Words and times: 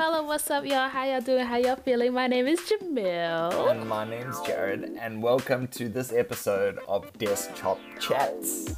Mello, 0.00 0.22
what's 0.22 0.50
up, 0.50 0.64
y'all? 0.64 0.88
How 0.88 1.04
y'all 1.04 1.20
doing? 1.20 1.44
How 1.44 1.56
y'all 1.58 1.76
feeling? 1.76 2.14
My 2.14 2.26
name 2.26 2.46
is 2.46 2.58
Jamil. 2.60 3.70
And 3.70 3.86
my 3.86 4.08
name's 4.08 4.40
Jared, 4.46 4.96
and 4.98 5.22
welcome 5.22 5.66
to 5.76 5.90
this 5.90 6.10
episode 6.10 6.78
of 6.88 7.12
Desktop 7.18 7.78
Chats. 8.00 8.74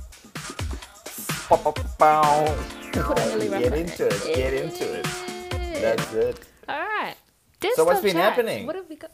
Pow-pow-pow. 1.48 2.46
Put 2.90 3.16
Get 3.16 3.72
into 3.72 4.06
it, 4.08 4.34
get 4.34 4.52
into 4.52 4.94
it. 4.98 5.06
That's 5.80 6.12
it. 6.12 6.40
All 6.68 6.80
right. 6.80 7.14
So 7.76 7.84
what's 7.84 8.00
Desktop 8.00 8.02
been 8.02 8.12
chats. 8.14 8.36
happening? 8.36 8.66
What 8.66 8.74
have 8.74 8.88
we 8.88 8.96
got? 8.96 9.12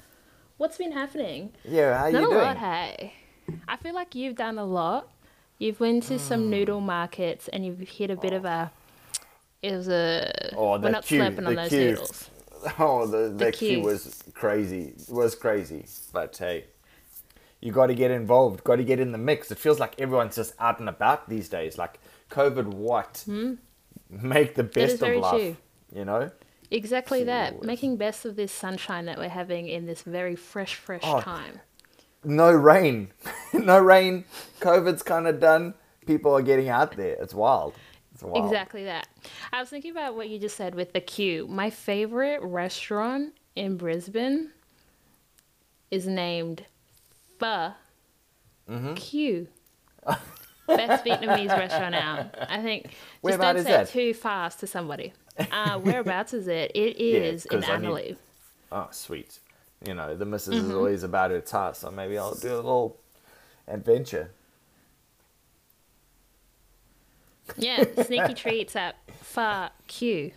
What's 0.57 0.79
been 0.79 0.93
happening? 0.93 1.53
Yeah, 1.63 1.99
how 1.99 2.09
Not 2.09 2.23
you 2.23 2.27
a 2.27 2.31
doing? 2.31 2.43
lot, 2.43 2.57
hey. 2.57 3.13
I 3.69 3.77
feel 3.77 3.95
like 3.95 4.15
you've 4.15 4.37
done 4.37 4.57
a 4.57 4.65
lot. 4.65 5.11
You've 5.59 5.79
went 5.79 6.05
to 6.05 6.15
Hmm. 6.15 6.21
some 6.21 6.49
noodle 6.49 6.81
markets 6.81 7.49
and 7.49 7.67
you've 7.67 7.81
hit 7.81 8.11
a 8.11 8.17
bit 8.17 8.33
of 8.33 8.47
a. 8.47 8.71
It 9.63 9.73
was 9.73 9.89
a. 9.89 10.55
Oh, 10.57 10.73
we're 10.73 10.79
the 10.79 10.91
not 10.91 11.05
queue, 11.05 11.19
slapping 11.19 11.47
on 11.47 11.55
the 11.55 11.63
those 11.63 11.69
queue. 11.69 11.81
noodles. 11.91 12.31
Oh, 12.81 13.07
the, 13.07 13.29
the, 13.29 13.53
queue 13.53 13.69
queue. 13.77 13.81
was 13.83 14.21
crazy. 14.35 14.95
It 14.99 15.05
Was 15.13 15.37
crazy. 15.37 15.87
But 16.13 16.37
hey, 16.37 16.65
you 17.61 17.71
got 17.71 17.87
to 17.87 17.95
get 17.95 18.11
involved. 18.11 18.65
Got 18.65 18.77
to 18.77 18.85
get 18.85 18.99
in 18.99 19.13
the 19.13 19.19
mix. 19.19 19.53
It 19.53 19.59
feels 19.59 19.79
like 19.79 19.95
everyone's 20.01 20.35
just 20.35 20.55
out 20.59 20.81
and 20.81 20.89
about 20.89 21.29
these 21.29 21.49
days. 21.49 21.79
Like 21.79 22.01
COVID, 22.31 22.67
what? 22.67 23.25
Make 24.11 24.55
the 24.57 24.63
Hmm? 24.65 24.69
Best 24.75 25.03
of 25.03 25.17
life. 25.19 25.31
true. 25.41 25.57
You 25.95 26.05
know. 26.05 26.31
Exactly 26.73 27.23
that. 27.25 27.63
Making 27.63 27.97
best 27.97 28.25
of 28.25 28.35
this 28.35 28.51
sunshine 28.51 29.07
that 29.07 29.19
we're 29.19 29.29
having 29.29 29.69
in 29.69 29.87
this 29.87 30.03
very 30.03 30.35
fresh, 30.35 30.75
fresh 30.75 31.03
Oh, 31.05 31.21
time. 31.21 31.61
no 32.25 32.51
rain. 32.51 33.13
no 33.53 33.79
rain. 33.79 34.25
COVID's 34.61 35.05
kind 35.05 35.29
of 35.29 35.39
done. 35.39 35.75
People 36.07 36.35
are 36.37 36.43
getting 36.43 36.69
out 36.69 36.97
there. 36.97 37.17
It's 37.21 37.35
wild. 37.35 37.75
Exactly 38.35 38.85
that. 38.85 39.07
I 39.53 39.61
was 39.61 39.69
thinking 39.69 39.91
about 39.93 40.17
what 40.17 40.29
you 40.29 40.39
just 40.39 40.57
said 40.57 40.75
with 40.75 40.93
the 40.93 41.01
queue. 41.01 41.47
My 41.47 41.71
favorite 41.71 42.43
restaurant 42.43 43.35
in 43.55 43.77
Brisbane 43.77 44.51
is 45.91 46.07
named 46.07 46.65
Pho 47.39 47.73
Mm-hmm. 48.69 48.95
Q. 48.95 49.49
Best 50.67 51.05
Vietnamese 51.05 51.49
restaurant 51.49 51.95
out. 51.95 52.27
I 52.51 52.61
think 52.63 52.91
just 53.27 53.41
don't 53.41 53.63
say 53.65 53.81
it 53.83 53.89
too 53.89 54.13
fast 54.15 54.61
to 54.61 54.67
somebody. 54.67 55.13
Uh, 55.53 55.79
whereabouts 55.79 56.35
is 56.35 56.49
it? 56.49 56.73
It 56.75 56.97
is 57.01 57.47
Yeah, 57.49 57.57
in 57.59 57.63
'cause 57.63 57.71
need- 57.81 57.89
Annerley. 57.89 58.17
Oh, 58.73 58.89
sweet. 58.91 59.39
You 59.87 59.95
know, 59.95 60.17
the 60.17 60.27
missus 60.27 60.57
Mm-hmm. 60.57 60.71
is 60.71 60.75
always 60.75 61.03
about 61.05 61.31
her 61.31 61.41
task, 61.41 61.83
so 61.83 61.93
maybe 61.93 62.19
I'll 62.19 62.35
do 62.35 62.53
a 62.53 62.57
little 62.57 62.99
adventure. 63.69 64.33
Yeah, 67.57 67.85
sneaky 68.05 68.35
treats 68.35 68.77
at 68.77 68.97
Pho 69.23 69.69
Q. 69.87 70.33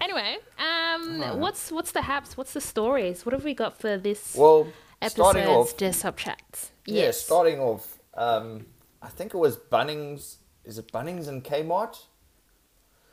anyway, 0.00 0.38
um, 0.58 1.40
what's 1.40 1.70
what's 1.72 1.92
the 1.92 2.02
haps? 2.02 2.36
What's 2.36 2.52
the 2.52 2.60
stories? 2.60 3.24
What 3.26 3.32
have 3.32 3.44
we 3.44 3.54
got 3.54 3.78
for 3.80 3.96
this 3.98 4.34
Well, 4.36 4.68
episode's 5.02 5.48
off, 5.48 5.76
desktop 5.76 6.16
chats? 6.16 6.70
yeah, 6.86 7.04
Yes. 7.04 7.20
starting 7.20 7.58
off, 7.60 7.98
um, 8.14 8.66
I 9.02 9.08
think 9.08 9.34
it 9.34 9.38
was 9.38 9.56
Bunnings. 9.56 10.36
Is 10.64 10.78
it 10.78 10.92
Bunnings 10.92 11.26
and 11.28 11.42
Kmart? 11.42 12.04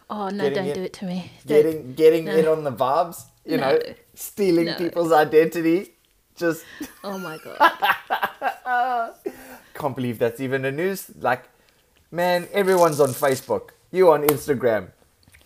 Oh 0.10 0.30
no! 0.30 0.44
getting 0.50 0.54
Don't 0.56 0.68
it- 0.68 0.74
do 0.76 0.84
it 0.84 0.94
to 0.94 1.06
me. 1.06 1.32
Don't- 1.46 1.64
Getting 1.64 1.94
getting 1.94 2.26
No. 2.26 2.36
in 2.38 2.48
on 2.48 2.64
the 2.64 2.72
vibes, 2.72 3.24
you 3.46 3.58
know, 3.58 3.80
stealing 4.14 4.66
No. 4.68 4.76
people's 4.78 5.12
identity. 5.12 5.94
Just 6.36 6.64
Oh 7.04 7.18
my 7.18 7.38
god! 7.44 9.14
can't 9.78 9.96
believe 9.96 10.20
that's 10.20 10.40
even 10.40 10.66
a 10.66 10.72
news. 10.72 11.12
Like, 11.20 11.44
man, 12.12 12.48
everyone's 12.52 13.00
on 13.00 13.10
Facebook. 13.10 13.70
You 13.92 14.12
on 14.12 14.24
Instagram. 14.28 14.90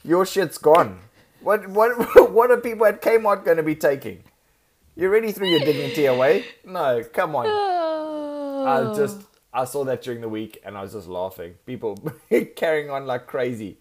Your 0.03 0.25
shit's 0.25 0.57
gone. 0.57 0.99
What 1.41 1.67
what 1.69 2.31
what 2.31 2.52
are 2.52 2.57
people 2.57 2.85
at 2.85 3.02
Kmart 3.02 3.45
going 3.45 3.57
to 3.57 3.63
be 3.63 3.75
taking? 3.75 4.23
You 4.95 5.07
already 5.07 5.31
threw 5.31 5.47
your 5.47 5.59
dignity 5.59 6.05
away. 6.05 6.45
No, 6.65 7.03
come 7.13 7.35
on. 7.35 7.45
Oh. 7.47 8.65
I 8.65 8.95
just 9.02 9.21
I 9.53 9.65
saw 9.65 9.83
that 9.86 10.02
during 10.02 10.21
the 10.21 10.30
week 10.30 10.59
and 10.64 10.77
I 10.77 10.81
was 10.81 10.93
just 10.93 11.08
laughing. 11.08 11.55
People 11.65 11.97
carrying 12.55 12.89
on 12.89 13.05
like 13.05 13.27
crazy. 13.27 13.77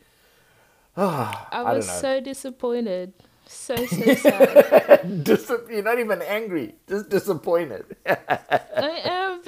I 0.96 1.46
I 1.52 1.72
was 1.74 1.88
so 1.88 2.20
disappointed. 2.20 3.14
So 3.46 3.74
so 3.74 4.14
sad. 4.14 5.24
Dis- 5.24 5.52
you're 5.68 5.82
not 5.82 5.98
even 5.98 6.22
angry, 6.22 6.74
just 6.88 7.08
disappointed. 7.08 7.84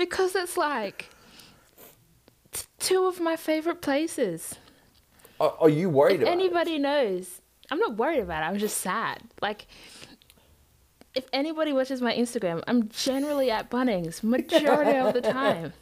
Because 0.03 0.35
it's 0.35 0.57
like 0.57 1.09
t- 2.53 2.65
two 2.79 3.07
of 3.07 3.21
my 3.21 3.37
favorite 3.37 3.81
places. 3.81 4.57
are, 5.41 5.55
are 5.61 5.69
you 5.69 5.89
worried 5.89 6.17
If 6.17 6.23
about 6.23 6.31
it? 6.31 6.41
anybody 6.41 6.79
knows, 6.79 7.41
I'm 7.71 7.79
not 7.79 7.97
worried 7.97 8.21
about 8.21 8.43
it. 8.43 8.47
I'm 8.47 8.59
just 8.59 8.79
sad. 8.79 9.19
Like, 9.41 9.67
if 11.15 11.27
anybody 11.33 11.73
watches 11.73 12.01
my 12.03 12.13
Instagram, 12.15 12.63
I'm 12.67 12.89
generally 12.89 13.51
at 13.51 13.71
Bunnings 13.71 14.23
majority 14.23 14.99
of 14.99 15.15
the 15.15 15.21
time. 15.43 15.73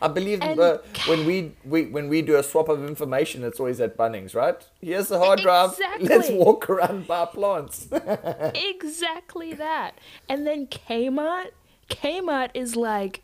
I 0.00 0.06
believe 0.06 0.42
uh, 0.42 0.78
when 1.08 1.26
we, 1.26 1.52
we 1.64 1.86
when 1.86 2.08
we 2.08 2.22
do 2.22 2.36
a 2.36 2.42
swap 2.44 2.68
of 2.68 2.86
information, 2.86 3.42
it's 3.42 3.58
always 3.58 3.80
at 3.80 3.96
Bunnings, 3.96 4.32
right? 4.34 4.60
Here's 4.80 5.08
the 5.08 5.18
hard 5.18 5.40
drive. 5.40 5.70
Exactly. 5.72 6.08
Let's 6.08 6.30
walk 6.30 6.70
around 6.70 7.08
buy 7.08 7.24
plants. 7.24 7.88
exactly 8.54 9.54
that. 9.54 9.98
And 10.28 10.46
then 10.46 10.68
Kmart, 10.68 11.50
Kmart 11.88 12.50
is 12.54 12.76
like 12.76 13.22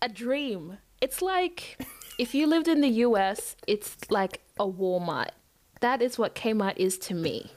a 0.00 0.08
dream. 0.08 0.78
It's 1.00 1.22
like 1.22 1.78
if 2.18 2.34
you 2.34 2.46
lived 2.46 2.68
in 2.68 2.80
the 2.80 2.88
US, 3.06 3.56
it's 3.66 3.96
like 4.10 4.40
a 4.58 4.66
Walmart. 4.66 5.30
That 5.80 6.02
is 6.02 6.18
what 6.18 6.34
Kmart 6.34 6.76
is 6.76 6.98
to 6.98 7.14
me. 7.14 7.50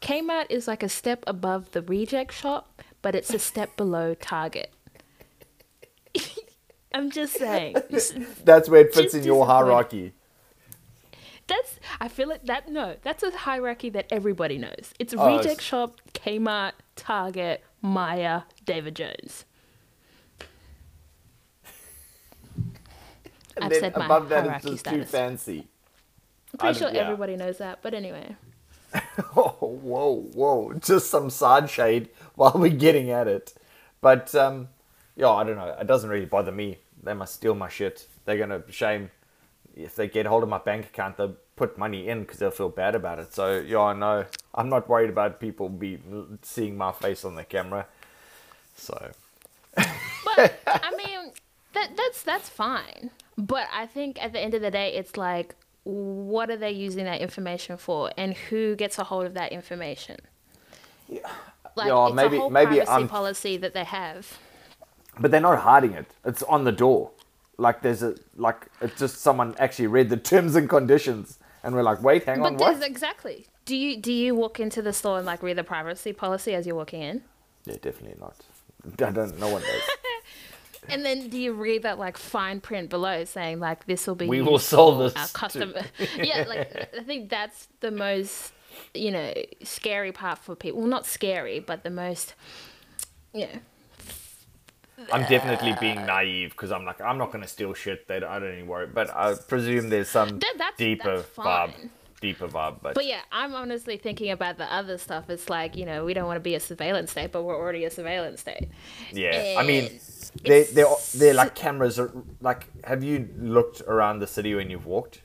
Kmart 0.00 0.46
is 0.50 0.66
like 0.68 0.82
a 0.82 0.88
step 0.88 1.24
above 1.26 1.70
the 1.72 1.82
reject 1.82 2.32
shop, 2.32 2.82
but 3.02 3.14
it's 3.14 3.32
a 3.32 3.38
step 3.38 3.76
below 3.76 4.14
Target. 4.14 4.72
I'm 6.94 7.10
just 7.10 7.34
saying. 7.34 7.76
That's 8.44 8.68
where 8.68 8.80
it 8.82 8.94
fits 8.94 9.12
Just 9.12 9.14
in 9.16 9.24
your 9.24 9.44
hierarchy. 9.46 10.12
That's 11.48 11.78
I 12.00 12.08
feel 12.08 12.28
like 12.28 12.44
that 12.46 12.68
no, 12.68 12.96
that's 13.02 13.22
a 13.22 13.30
hierarchy 13.30 13.88
that 13.90 14.06
everybody 14.10 14.58
knows. 14.58 14.92
It's 14.98 15.14
Oh, 15.16 15.26
reject 15.36 15.44
it's- 15.46 15.62
shop, 15.62 16.00
Kmart, 16.12 16.72
Target, 16.96 17.62
Myer, 17.86 18.44
David 18.64 18.96
Jones. 18.96 19.44
And 23.56 23.64
I've 23.64 23.70
then 23.70 23.80
said 23.80 23.96
my 23.96 24.04
above 24.04 24.28
that, 24.28 24.64
it's 24.64 24.64
just 24.64 24.84
too 24.84 25.04
fancy. 25.04 25.66
I'm 26.52 26.58
pretty 26.58 26.78
sure 26.78 26.90
yeah. 26.90 27.00
everybody 27.00 27.36
knows 27.36 27.58
that, 27.58 27.80
but 27.82 27.94
anyway. 27.94 28.36
Oh, 29.38 29.78
whoa, 29.82 30.22
whoa. 30.34 30.72
Just 30.74 31.10
some 31.10 31.28
side 31.28 31.68
shade 31.68 32.08
while 32.34 32.52
we're 32.54 32.70
getting 32.70 33.10
at 33.10 33.28
it. 33.28 33.54
But, 34.00 34.34
um, 34.34 34.68
yeah, 35.14 35.28
I 35.28 35.44
don't 35.44 35.56
know. 35.56 35.74
It 35.78 35.86
doesn't 35.86 36.08
really 36.08 36.26
bother 36.26 36.52
me. 36.52 36.78
They 37.02 37.12
must 37.12 37.34
steal 37.34 37.54
my 37.54 37.68
shit. 37.68 38.06
They're 38.24 38.38
going 38.38 38.50
to 38.50 38.62
shame 38.70 39.10
if 39.76 39.94
they 39.94 40.08
get 40.08 40.26
hold 40.26 40.42
of 40.42 40.48
my 40.48 40.58
bank 40.58 40.86
account, 40.86 41.18
they'll 41.18 41.36
put 41.54 41.78
money 41.78 42.08
in 42.08 42.20
because 42.20 42.38
they'll 42.38 42.50
feel 42.50 42.70
bad 42.70 42.94
about 42.94 43.18
it. 43.18 43.34
So, 43.34 43.60
yeah, 43.60 43.80
I 43.80 43.92
know. 43.92 44.24
I'm 44.56 44.68
not 44.68 44.88
worried 44.88 45.10
about 45.10 45.40
people 45.40 45.68
be 45.68 45.98
seeing 46.42 46.76
my 46.76 46.92
face 46.92 47.24
on 47.24 47.34
the 47.34 47.44
camera. 47.44 47.86
So, 48.76 49.10
But 49.76 50.60
I 50.66 50.92
mean, 50.96 51.32
that 51.74 51.96
that's 51.96 52.22
that's 52.22 52.48
fine. 52.48 53.10
But 53.38 53.68
I 53.72 53.86
think 53.86 54.22
at 54.22 54.32
the 54.32 54.40
end 54.40 54.54
of 54.54 54.62
the 54.62 54.70
day, 54.70 54.94
it's 54.94 55.16
like, 55.16 55.54
what 55.84 56.50
are 56.50 56.56
they 56.56 56.70
using 56.72 57.04
that 57.04 57.20
information 57.20 57.76
for, 57.76 58.10
and 58.16 58.34
who 58.34 58.74
gets 58.76 58.98
a 58.98 59.04
hold 59.04 59.26
of 59.26 59.34
that 59.34 59.52
information? 59.52 60.16
Like, 61.10 61.22
Yeah, 61.88 62.06
it's 62.06 62.14
maybe- 62.14 62.36
a 62.36 62.40
whole 62.40 62.50
maybe 62.50 62.76
privacy 62.76 62.90
I'm- 62.90 63.08
policy 63.08 63.56
that 63.58 63.74
they 63.74 63.84
have. 63.84 64.38
but 65.18 65.30
they're 65.30 65.40
not 65.40 65.58
hiding 65.60 65.92
it. 65.92 66.06
It's 66.24 66.42
on 66.42 66.64
the 66.64 66.72
door. 66.72 67.10
Like 67.58 67.80
there's 67.82 68.02
a 68.02 68.14
like 68.36 68.66
it's 68.82 68.98
just 68.98 69.18
someone 69.22 69.54
actually 69.58 69.86
read 69.86 70.10
the 70.10 70.18
terms 70.18 70.56
and 70.56 70.68
conditions 70.68 71.38
and 71.62 71.74
we're 71.74 71.82
like, 71.82 72.02
wait, 72.02 72.24
hang 72.24 72.42
on, 72.42 72.54
But 72.56 72.60
what? 72.60 72.72
there's 72.80 72.84
exactly. 72.90 73.46
Do 73.66 73.76
you 73.76 73.96
do 73.98 74.12
you 74.12 74.34
walk 74.34 74.58
into 74.60 74.80
the 74.80 74.92
store 74.92 75.18
and 75.18 75.26
like 75.26 75.42
read 75.42 75.58
the 75.58 75.64
privacy 75.64 76.12
policy 76.12 76.54
as 76.54 76.66
you're 76.66 76.76
walking 76.76 77.02
in? 77.02 77.22
Yeah, 77.66 77.76
definitely 77.82 78.16
not. 78.18 78.36
I 79.06 79.10
don't. 79.10 79.38
No 79.38 79.48
one 79.48 79.62
does. 79.62 79.82
And 80.88 81.04
then 81.04 81.28
do 81.30 81.36
you 81.36 81.52
read 81.52 81.82
that 81.82 81.98
like 81.98 82.16
fine 82.16 82.60
print 82.60 82.90
below 82.90 83.24
saying 83.24 83.58
like 83.58 83.86
this 83.86 84.06
will 84.06 84.14
be 84.14 84.28
We 84.28 84.40
will 84.40 84.60
sell 84.60 84.92
for 84.96 85.02
this 85.02 85.16
our 85.16 85.26
to- 85.26 85.32
customer? 85.32 85.82
yeah, 86.16 86.44
like 86.46 86.88
I 86.96 87.02
think 87.02 87.28
that's 87.28 87.66
the 87.80 87.90
most 87.90 88.52
you 88.94 89.10
know 89.10 89.32
scary 89.64 90.12
part 90.12 90.38
for 90.38 90.54
people. 90.54 90.78
Well, 90.78 90.88
not 90.88 91.04
scary, 91.04 91.58
but 91.58 91.82
the 91.82 91.90
most 91.90 92.34
you 93.34 93.46
know. 93.46 93.58
I'm 95.12 95.22
definitely 95.28 95.74
being 95.80 96.06
naive 96.06 96.50
because 96.50 96.70
I'm 96.70 96.84
like, 96.84 97.00
I'm 97.00 97.18
not 97.18 97.32
going 97.32 97.42
to 97.42 97.48
steal 97.48 97.74
shit. 97.74 98.06
That 98.06 98.22
I 98.22 98.38
don't 98.38 98.52
even 98.54 98.68
worry. 98.68 98.86
But 98.86 99.10
I 99.14 99.34
presume 99.34 99.88
there's 99.88 100.08
some 100.08 100.38
That- 100.38 100.54
that's- 100.56 100.76
deeper 100.78 101.16
that's 101.16 101.30
vibe. 101.30 101.88
Deeper 102.20 102.48
vibe. 102.48 102.78
But, 102.82 102.94
But 102.94 103.06
yeah, 103.06 103.20
I'm 103.30 103.54
honestly 103.54 103.96
thinking 103.98 104.30
about 104.30 104.56
the 104.58 104.72
other 104.72 104.96
stuff. 104.98 105.28
It's 105.28 105.48
like 105.50 105.76
you 105.76 105.84
know 105.84 106.04
we 106.04 106.14
don't 106.14 106.26
want 106.26 106.36
to 106.36 106.40
be 106.40 106.54
a 106.54 106.60
surveillance 106.60 107.10
state, 107.10 107.30
but 107.32 107.42
we're 107.42 107.56
already 107.56 107.84
a 107.84 107.90
surveillance 107.90 108.40
state. 108.40 108.68
yeah, 109.12 109.56
I 109.58 109.62
mean, 109.62 109.84
And 109.84 109.90
they 110.44 110.60
it's- 110.62 111.10
they 111.12 111.18
they're 111.18 111.34
like 111.34 111.54
cameras. 111.54 111.98
Are, 111.98 112.10
like, 112.40 112.66
have 112.84 113.04
you 113.04 113.28
looked 113.38 113.80
around 113.82 114.20
the 114.20 114.26
city 114.26 114.54
when 114.54 114.70
you've 114.70 114.86
walked? 114.86 115.20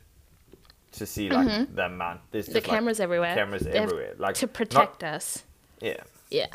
to 0.93 1.05
see 1.05 1.29
like 1.29 1.73
the 1.73 1.85
amount. 1.85 2.19
There's 2.31 2.47
Mm-hmm. 2.47 2.53
the 2.53 2.59
just, 2.59 2.67
like, 2.69 2.77
cameras 2.77 2.99
everywhere. 2.99 3.33
Cameras 3.33 3.61
They're 3.61 3.75
everywhere, 3.83 4.13
like 4.17 4.35
to 4.35 4.45
not- 4.45 4.53
protect 4.53 5.03
us. 5.05 5.43
yeah. 5.79 6.01
Yeah. 6.29 6.47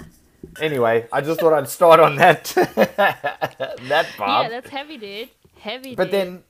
Anyway, 0.61 1.07
I 1.11 1.23
just 1.23 1.41
thought 1.41 1.55
I'd 1.55 1.71
start 1.71 2.01
on 2.01 2.17
that 2.17 2.45
that 3.89 4.07
part. 4.19 4.43
yeah, 4.45 4.49
that's 4.51 4.69
heavy, 4.69 4.99
dude. 4.99 5.29
Heavy. 5.59 5.95
but 5.95 6.11
dude. 6.11 6.13
then 6.13 6.43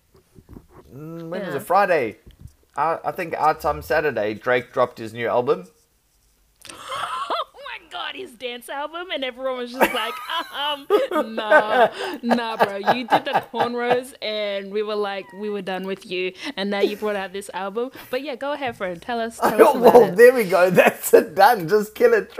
mm, 0.94 1.28
when 1.28 1.46
was 1.46 1.54
it? 1.54 1.60
Friday. 1.62 2.16
I, 2.76 2.98
I 3.04 3.12
think 3.12 3.34
our 3.36 3.54
time 3.54 3.82
Saturday, 3.82 4.34
Drake 4.34 4.72
dropped 4.72 4.98
his 4.98 5.12
new 5.12 5.28
album. 5.28 5.66
God, 7.96 8.14
his 8.14 8.32
dance 8.32 8.68
album, 8.68 9.06
and 9.10 9.24
everyone 9.24 9.56
was 9.56 9.72
just 9.72 9.94
like, 9.94 10.12
um, 10.54 10.86
nah, 11.34 11.88
nah, 12.22 12.56
bro. 12.58 12.76
You 12.76 13.06
did 13.08 13.24
the 13.24 13.42
cornrows, 13.50 14.12
and 14.20 14.70
we 14.70 14.82
were 14.82 14.94
like, 14.94 15.24
we 15.32 15.48
were 15.48 15.62
done 15.62 15.84
with 15.86 16.04
you, 16.04 16.34
and 16.58 16.68
now 16.68 16.80
you 16.80 16.98
brought 16.98 17.16
out 17.16 17.32
this 17.32 17.48
album. 17.54 17.90
But 18.10 18.20
yeah, 18.22 18.36
go 18.36 18.52
ahead, 18.52 18.76
friend. 18.76 19.00
Tell 19.00 19.18
us, 19.18 19.38
tell 19.38 19.68
us 19.68 19.74
well, 19.80 20.04
it. 20.04 20.16
there 20.16 20.34
we 20.34 20.44
go. 20.44 20.68
That's 20.68 21.14
it. 21.14 21.34
Done. 21.34 21.68
Just 21.68 21.94
kill 21.94 22.12
it. 22.12 22.36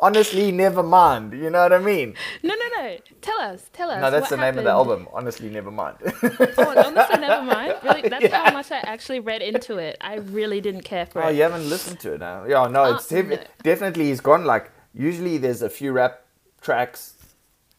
Honestly, 0.00 0.50
never 0.50 0.82
mind. 0.82 1.32
You 1.32 1.48
know 1.50 1.62
what 1.62 1.72
I 1.72 1.78
mean? 1.78 2.14
No, 2.42 2.56
no, 2.56 2.82
no. 2.82 2.96
Tell 3.20 3.40
us, 3.40 3.70
tell 3.72 3.90
us. 3.92 4.00
No, 4.00 4.10
that's 4.10 4.30
the 4.30 4.36
name 4.36 4.58
of 4.58 4.64
the 4.64 4.70
album. 4.70 5.06
Honestly, 5.12 5.48
never 5.48 5.70
mind. 5.70 5.98
Oh, 6.02 6.74
honestly, 6.86 7.20
never 7.20 7.44
mind. 7.44 7.76
Really, 7.84 8.08
that's 8.08 8.24
Yeah. 8.24 8.46
how 8.46 8.52
much 8.52 8.72
I 8.72 8.78
actually 8.78 9.20
read 9.20 9.42
into 9.42 9.76
it. 9.78 9.96
I 10.00 10.16
really 10.16 10.60
didn't 10.60 10.82
care 10.82 11.06
for 11.06 11.22
oh, 11.22 11.26
it. 11.26 11.28
Oh, 11.28 11.30
you 11.30 11.42
haven't 11.42 11.68
listened 11.70 12.00
to 12.00 12.14
it 12.14 12.18
now? 12.20 12.44
Yeah, 12.44 12.66
no, 12.66 12.96
it's 12.96 13.12
Uh, 13.12 13.16
heavy. 13.16 13.36
no. 13.36 13.42
definitely 13.62 14.06
he's 14.06 14.20
gone. 14.20 14.44
Like 14.44 14.72
usually, 14.94 15.38
there's 15.38 15.62
a 15.62 15.70
few 15.70 15.92
rap 15.92 16.24
tracks, 16.60 17.14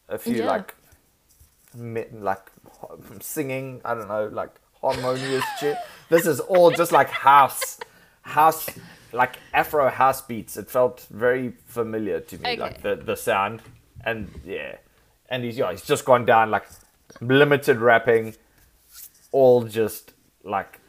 a 0.08 0.18
few 0.18 0.36
Yeah. 0.38 0.46
like, 0.46 0.76
like 1.76 2.52
singing. 3.22 3.82
I 3.86 3.94
don't 3.94 4.08
know, 4.08 4.28
like 4.32 4.52
harmonious 4.82 5.44
shit. 5.60 5.78
This 6.10 6.26
is 6.26 6.40
all 6.40 6.72
just 6.72 6.92
like 6.92 7.10
house, 7.10 7.80
house, 8.22 8.68
like 9.14 9.38
Afro 9.54 9.90
house 9.90 10.22
beats. 10.22 10.58
It 10.58 10.70
felt 10.70 11.06
very 11.10 11.54
familiar 11.66 12.20
to 12.22 12.38
me, 12.38 12.58
like 12.58 12.82
the 12.82 12.96
the 12.96 13.16
sound, 13.16 13.62
and 14.04 14.30
yeah, 14.46 14.78
and 15.30 15.44
he's 15.44 15.58
yeah, 15.58 15.72
he's 15.72 15.84
just 15.84 16.06
gone 16.06 16.26
down 16.26 16.50
like 16.52 16.66
limited 17.22 17.78
rapping, 17.78 18.36
all 19.32 19.64
just 19.64 20.14
like 20.44 20.80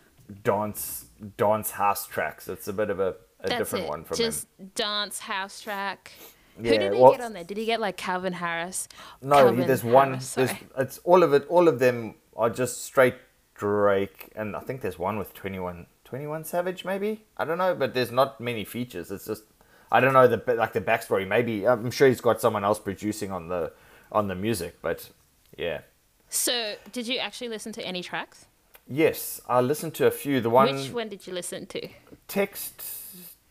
dance 0.42 1.06
dance 1.36 1.72
house 1.72 2.06
tracks. 2.06 2.48
It's 2.48 2.68
a 2.68 2.72
bit 2.72 2.88
of 2.90 3.00
a, 3.00 3.16
a 3.42 3.48
That's 3.48 3.58
different 3.58 3.86
it. 3.86 3.88
one 3.88 4.04
from 4.04 4.16
Just 4.16 4.46
him. 4.58 4.70
dance 4.74 5.18
house 5.20 5.60
track. 5.60 6.12
Yeah, 6.60 6.72
Who 6.72 6.78
did 6.78 6.92
he 6.92 7.00
well- 7.00 7.12
get 7.12 7.20
on 7.20 7.32
there? 7.32 7.44
Did 7.44 7.56
he 7.56 7.64
get 7.64 7.80
like 7.80 7.96
Calvin 7.96 8.34
Harris? 8.34 8.88
No, 9.22 9.36
Calvin 9.36 9.66
there's 9.66 9.84
one. 9.84 10.08
Harris, 10.08 10.34
There's 10.34 10.50
it's 10.78 10.98
all 11.04 11.22
of 11.22 11.32
it. 11.32 11.46
All 11.48 11.68
of 11.68 11.78
them 11.78 12.14
are 12.36 12.50
just 12.50 12.84
straight 12.84 13.14
Drake, 13.54 14.30
and 14.34 14.56
I 14.56 14.60
think 14.60 14.80
there's 14.80 14.98
one 14.98 15.18
with 15.18 15.34
21, 15.34 15.86
21 16.04 16.44
Savage, 16.44 16.84
maybe. 16.84 17.24
I 17.36 17.44
don't 17.44 17.58
know, 17.58 17.74
but 17.74 17.92
there's 17.94 18.10
not 18.10 18.40
many 18.40 18.64
features. 18.64 19.10
It's 19.10 19.26
just 19.26 19.44
I 19.92 20.00
don't 20.00 20.12
know 20.14 20.26
the 20.26 20.42
like 20.54 20.72
the 20.72 20.80
backstory. 20.80 21.26
Maybe 21.26 21.66
I'm 21.66 21.90
sure 21.90 22.08
he's 22.08 22.20
got 22.20 22.40
someone 22.40 22.64
else 22.64 22.78
producing 22.78 23.30
on 23.32 23.48
the 23.48 23.72
on 24.12 24.28
the 24.28 24.34
music, 24.34 24.76
but 24.82 25.10
yeah. 25.58 25.80
So, 26.28 26.76
did 26.92 27.06
you 27.08 27.18
actually 27.18 27.48
listen 27.48 27.72
to 27.72 27.82
any 27.84 28.02
tracks? 28.02 28.46
Yes, 28.86 29.40
I 29.48 29.60
listened 29.60 29.94
to 29.94 30.06
a 30.06 30.10
few. 30.10 30.40
The 30.40 30.48
one, 30.50 30.74
Which 30.74 30.90
one 30.92 31.08
did 31.08 31.26
you 31.26 31.32
listen 31.32 31.66
to? 31.66 31.88
text 32.28 32.82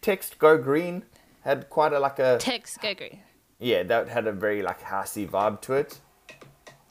text 0.10 0.40
go 0.40 0.58
green 0.58 1.04
had 1.42 1.70
quite 1.70 1.94
a 1.94 2.00
like 2.00 2.18
a 2.18 2.38
Text 2.40 2.82
Go 2.82 2.96
Green. 2.96 3.20
yeah 3.60 3.84
that 3.84 4.10
had 4.10 4.26
a 4.26 4.32
very 4.32 4.62
like 4.64 4.82
housey 4.82 5.26
vibe 5.30 5.62
to 5.62 5.74
it. 5.74 6.00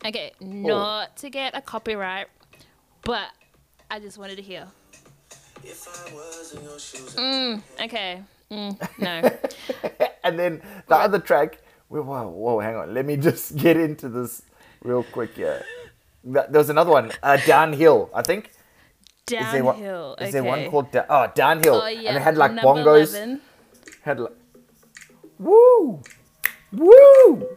Okay, 0.06 0.31
not 0.41 1.17
to 1.17 1.29
get 1.29 1.56
a 1.56 1.61
copyright, 1.61 2.29
but 3.03 3.29
I 3.91 3.99
just 3.99 4.17
wanted 4.19 4.37
to 4.37 4.43
hear. 4.43 4.69
If 5.65 5.81
I 5.88 6.15
was 6.15 6.55
in 6.55 6.62
your 6.62 6.79
shoes. 6.79 7.17
Mm, 7.17 7.62
okay. 7.87 8.23
Mm, 8.53 8.79
no. 9.00 10.06
and 10.25 10.38
then 10.38 10.62
the 10.87 10.94
other 10.97 11.19
track. 11.19 11.59
Whoa, 11.88 12.03
whoa, 12.03 12.29
whoa, 12.29 12.61
hang 12.61 12.76
on. 12.76 12.94
Let 12.94 13.05
me 13.06 13.17
just 13.17 13.56
get 13.65 13.76
into 13.76 14.09
this 14.09 14.43
real 14.85 15.03
quick 15.03 15.35
here. 15.35 15.65
Th- 16.23 16.47
There 16.49 16.61
was 16.61 16.70
another 16.70 16.93
one, 16.93 17.11
uh, 17.23 17.38
Downhill, 17.44 18.11
I 18.15 18.23
think. 18.23 18.53
Is 19.32 19.52
there 19.52 19.64
one, 19.64 19.75
Downhill. 19.76 20.16
is 20.20 20.32
there 20.32 20.44
one 20.44 20.70
called 20.70 20.90
da- 20.92 21.04
oh 21.08 21.30
Downhill? 21.34 21.75
Oh 21.76 21.86
yeah. 21.86 22.08
And 22.10 22.16
it 22.19 22.22
had 22.22 22.36
like 22.36 22.52
number 22.52 22.82
bongos. 22.84 23.10
11. 23.10 23.40
Had 24.02 24.20
like, 24.20 24.32
woo, 25.38 26.02
woo. 26.72 27.48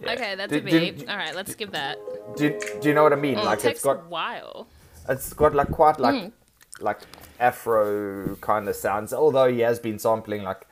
Yeah. 0.00 0.12
Okay, 0.12 0.34
that's 0.34 0.52
Do- 0.52 0.58
a 0.58 0.60
do- 0.60 0.92
beat. 0.92 1.08
All 1.08 1.16
right, 1.16 1.34
let's 1.34 1.52
skip 1.52 1.72
that. 1.72 1.98
Do, 2.36 2.58
do 2.80 2.88
you 2.88 2.94
know 2.94 3.02
what 3.02 3.12
I 3.12 3.16
mean? 3.16 3.36
Mm, 3.36 3.44
like 3.44 3.60
takes 3.60 3.76
it's 3.76 3.84
got 3.84 3.96
a 4.04 4.08
while. 4.08 4.66
it's 5.08 5.32
got 5.32 5.54
like 5.54 5.70
quite 5.70 5.98
like 5.98 6.14
Mm. 6.14 6.32
like 6.80 7.00
Afro 7.40 8.36
kind 8.40 8.68
of 8.68 8.76
sounds. 8.76 9.12
Although 9.12 9.50
he 9.50 9.60
has 9.60 9.78
been 9.78 9.98
sampling 9.98 10.42
like 10.42 10.66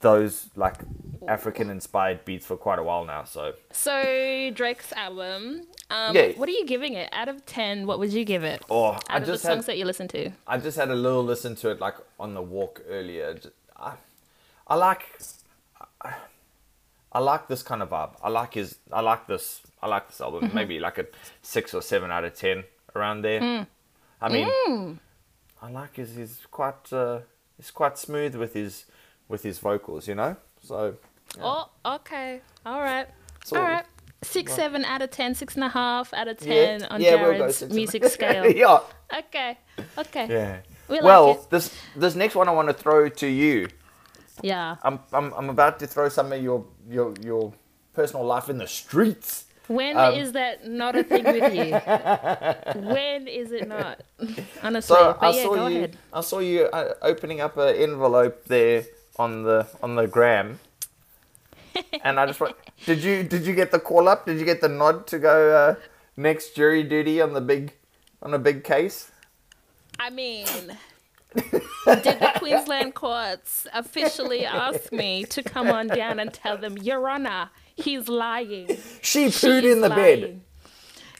those 0.00 0.50
like 0.54 0.76
African 1.26 1.70
inspired 1.70 2.24
beats 2.24 2.46
for 2.46 2.56
quite 2.56 2.78
a 2.78 2.82
while 2.82 3.04
now. 3.04 3.24
So 3.24 3.54
So 3.72 4.50
Drake's 4.54 4.92
album. 4.92 5.62
Um, 5.90 6.14
Yeah. 6.16 6.32
What 6.32 6.48
are 6.48 6.52
you 6.52 6.66
giving 6.66 6.94
it? 6.94 7.08
Out 7.12 7.28
of 7.28 7.44
ten, 7.46 7.86
what 7.86 7.98
would 7.98 8.12
you 8.12 8.24
give 8.24 8.42
it? 8.44 8.62
oh, 8.70 8.92
Out 8.92 9.04
I 9.08 9.16
of 9.18 9.26
the 9.26 9.38
songs 9.38 9.66
had 9.66 9.72
that 9.74 9.78
you 9.78 9.84
listen 9.84 10.08
to. 10.08 10.30
I 10.46 10.58
just 10.58 10.76
had 10.76 10.90
a 10.90 10.94
little 10.94 11.22
listen 11.24 11.54
to 11.56 11.70
it 11.70 11.80
like 11.80 11.96
on 12.18 12.34
the 12.34 12.42
walk 12.42 12.82
earlier. 12.88 13.38
I, 13.76 13.94
I 14.66 14.76
like 14.76 15.18
I, 16.02 16.14
I 17.12 17.18
like 17.20 17.48
this 17.48 17.62
kind 17.62 17.82
of 17.82 17.90
vibe. 17.90 18.14
I 18.22 18.28
like 18.30 18.54
his 18.54 18.78
I 18.92 19.00
like 19.00 19.26
this 19.26 19.60
I 19.82 19.86
like 19.88 20.08
this 20.08 20.20
album. 20.20 20.44
Mm-hmm. 20.44 20.54
Maybe 20.56 20.80
like 20.80 20.98
a 20.98 21.06
six 21.42 21.74
or 21.74 21.82
seven 21.82 22.10
out 22.10 22.24
of 22.24 22.34
ten 22.34 22.64
around 22.96 23.22
there. 23.22 23.40
Mm. 23.40 23.66
I 24.22 24.28
mean, 24.30 24.98
I 25.60 25.70
like 25.70 25.96
his 25.96 26.14
he's 26.16 26.40
quite 26.50 26.90
uh, 26.92 27.20
he's 27.58 27.70
quite 27.70 27.98
smooth 27.98 28.34
with 28.36 28.54
his 28.54 28.86
with 29.28 29.42
his 29.42 29.58
vocals, 29.58 30.08
you 30.08 30.14
know. 30.14 30.36
So 30.62 30.96
Oh, 31.40 31.68
okay. 31.84 32.40
All 32.64 32.80
right. 32.80 33.06
So- 33.44 33.56
All 33.58 33.62
right. 33.64 33.84
Six, 34.24 34.52
seven 34.52 34.84
out 34.84 35.02
of 35.02 35.10
ten, 35.10 35.34
six 35.34 35.54
and 35.54 35.64
a 35.64 35.68
half 35.68 36.12
out 36.14 36.28
of 36.28 36.40
yeah, 36.42 36.78
ten 36.78 36.84
on 36.86 37.00
yeah, 37.00 37.14
we'll 37.16 37.32
go 37.32 37.38
Jared's 37.38 37.68
music 37.70 38.04
scale. 38.16 38.50
yeah, 38.50 38.78
Okay. 39.18 39.58
Okay. 39.98 40.26
yeah. 40.28 40.58
We 40.88 41.00
well, 41.00 41.30
it. 41.32 41.50
this 41.50 41.70
this 41.96 42.14
next 42.14 42.34
one 42.34 42.48
I 42.48 42.52
want 42.52 42.68
to 42.68 42.74
throw 42.74 43.08
to 43.08 43.26
you. 43.26 43.68
Yeah. 44.42 44.76
I'm, 44.82 44.98
I'm, 45.12 45.32
I'm 45.34 45.48
about 45.48 45.78
to 45.78 45.86
throw 45.86 46.08
some 46.08 46.32
of 46.32 46.42
your, 46.42 46.66
your, 46.88 47.14
your 47.22 47.52
personal 47.94 48.24
life 48.26 48.48
in 48.50 48.58
the 48.58 48.66
streets. 48.66 49.44
When 49.68 49.96
is 49.96 50.28
Um, 50.28 50.32
that 50.34 50.66
not 50.66 50.96
a 50.96 51.04
thing 51.04 51.24
with 51.24 51.54
you? 51.54 51.72
when 52.94 53.28
is 53.28 53.52
it 53.52 53.68
not? 53.68 54.02
Honestly. 54.62 54.96
So 54.96 55.16
but 55.18 55.22
I 55.26 55.30
yeah, 55.30 55.42
saw 55.42 55.54
go 55.54 55.66
you. 55.68 55.76
ahead. 55.78 55.96
I 56.12 56.20
saw 56.20 56.38
you 56.40 56.64
uh, 56.64 56.94
opening 57.02 57.40
up 57.40 57.56
an 57.56 57.74
envelope 57.76 58.44
there 58.46 58.84
on 59.16 59.44
the 59.44 59.66
on 59.82 59.94
the 59.96 60.06
gram, 60.06 60.58
and 62.02 62.18
I 62.18 62.26
just 62.26 62.40
want. 62.40 62.56
Did 62.86 63.02
you 63.02 63.22
did 63.22 63.46
you 63.46 63.54
get 63.54 63.70
the 63.70 63.78
call 63.78 64.08
up? 64.08 64.26
Did 64.26 64.38
you 64.38 64.44
get 64.44 64.60
the 64.60 64.68
nod 64.68 65.06
to 65.08 65.18
go 65.18 65.56
uh, 65.56 65.74
next 66.16 66.54
jury 66.54 66.82
duty 66.82 67.20
on 67.20 67.32
the 67.32 67.40
big 67.40 67.72
on 68.22 68.34
a 68.34 68.38
big 68.38 68.64
case? 68.64 69.10
I 69.98 70.10
mean, 70.10 70.46
did 71.34 71.62
the 71.86 72.32
Queensland 72.38 72.94
courts 72.94 73.66
officially 73.72 74.44
ask 74.44 74.92
me 74.92 75.24
to 75.24 75.42
come 75.42 75.68
on 75.68 75.88
down 75.88 76.18
and 76.18 76.32
tell 76.32 76.56
them, 76.56 76.76
Your 76.78 77.08
Honor, 77.08 77.50
he's 77.74 78.08
lying. 78.08 78.68
She 79.02 79.26
pooed 79.26 79.62
She's 79.62 79.72
in 79.72 79.80
the 79.80 79.90
bed. 79.90 80.40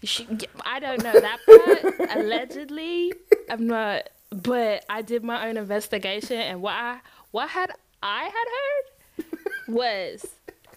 She, 0.03 0.27
I 0.67 0.81
don't 0.81 1.03
know 1.03 1.19
that 1.19 1.39
part. 1.47 2.11
Allegedly, 2.17 3.13
I'm 3.49 3.67
not. 3.67 4.11
But 4.31 4.85
I 4.91 5.03
did 5.03 5.23
my 5.23 5.49
own 5.49 5.57
investigation, 5.57 6.39
and 6.41 6.61
what 6.61 6.75
I 6.75 6.99
what 7.31 7.51
had 7.51 7.71
I 8.03 8.25
had 8.25 9.25
heard 9.25 9.27
was 9.69 10.27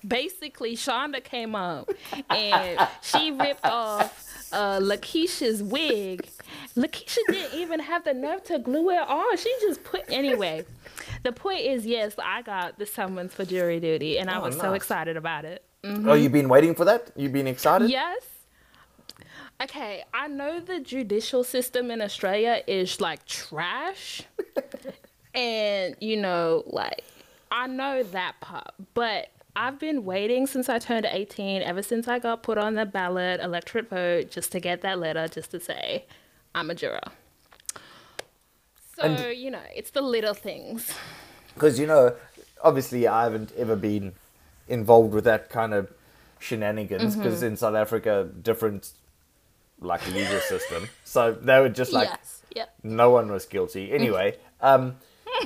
basically 0.08 0.76
Shonda 0.76 1.24
came 1.24 1.56
up 1.56 1.90
and 2.30 2.88
she 3.02 3.32
ripped 3.32 3.66
off 3.66 4.26
uh, 4.52 4.80
Lakeisha's 4.80 5.62
wig. 5.62 6.28
Lakeisha 6.76 7.18
didn't 7.28 7.60
even 7.60 7.80
have 7.80 8.04
the 8.04 8.14
nerve 8.14 8.44
to 8.46 8.60
glue 8.60 8.90
it 8.92 9.00
on. 9.00 9.38
She 9.38 9.54
just 9.62 9.84
put 9.84 10.04
anyway. 10.10 10.66
The 11.24 11.32
point 11.32 11.62
is, 11.62 11.86
yes, 11.86 12.14
I 12.24 12.42
got 12.42 12.78
the 12.80 12.86
summons 12.86 13.34
for 13.34 13.44
jury 13.46 13.80
duty, 13.80 14.18
and 14.20 14.30
I 14.30 14.38
Oh, 14.38 14.44
was 14.44 14.56
so 14.58 14.74
excited 14.74 15.18
about 15.18 15.46
it. 15.46 15.64
Oh, 15.84 16.14
you've 16.14 16.32
been 16.32 16.50
waiting 16.50 16.76
for 16.76 16.86
that? 16.86 17.12
You've 17.16 17.34
been 17.34 17.48
excited? 17.48 17.90
Yes. 17.90 18.22
Okay, 19.62 20.04
I 20.14 20.28
know 20.28 20.60
the 20.60 20.80
judicial 20.80 21.44
system 21.44 21.90
in 21.90 22.02
Australia 22.02 22.62
is 22.68 23.02
like 23.02 23.26
trash. 23.26 24.22
and, 25.34 25.96
you 26.00 26.18
know, 26.18 26.64
like, 26.68 27.04
I 27.52 27.68
know 27.68 28.04
that 28.04 28.40
part. 28.40 28.72
But 28.94 29.30
I've 29.60 29.80
been 29.80 30.06
waiting 30.06 30.46
since 30.46 30.70
I 30.70 30.78
turned 30.78 31.08
18, 31.10 31.64
ever 31.64 31.82
since 31.82 32.08
I 32.08 32.20
got 32.20 32.44
put 32.44 32.60
on 32.60 32.76
the 32.76 32.86
ballot, 32.86 33.40
electorate 33.42 33.90
vote, 33.90 34.30
just 34.30 34.52
to 34.52 34.60
get 34.60 34.82
that 34.82 35.00
letter, 35.00 35.28
just 35.28 35.50
to 35.50 35.60
say, 35.60 36.06
I'm 36.54 36.70
a 36.70 36.76
juror. 36.76 37.02
So, 38.96 39.02
And- 39.02 39.36
you 39.36 39.50
know, 39.50 39.62
it's 39.76 39.90
the 39.90 40.02
little 40.02 40.36
things. 40.36 40.94
Because, 41.56 41.80
you 41.80 41.88
know, 41.88 42.16
obviously 42.64 43.08
I 43.08 43.24
haven't 43.24 43.52
ever 43.58 43.76
been 43.76 44.14
involved 44.68 45.12
with 45.16 45.24
that 45.24 45.50
kind 45.50 45.74
of 45.74 45.92
shenanigans 46.40 47.14
Mm-hmm. 47.16 47.24
because 47.24 47.42
in 47.42 47.58
South 47.58 47.74
Africa, 47.74 48.30
different, 48.44 48.92
like, 49.82 50.06
legal 50.14 50.40
system. 50.42 50.88
So 51.04 51.32
they 51.34 51.60
were 51.60 51.70
just 51.70 51.92
like, 51.94 52.10
yes, 52.10 52.44
Yep. 52.56 52.74
No 52.84 53.10
one 53.10 53.32
was 53.32 53.46
guilty. 53.46 53.92
Anyway, 53.92 54.38
um, 54.62 54.98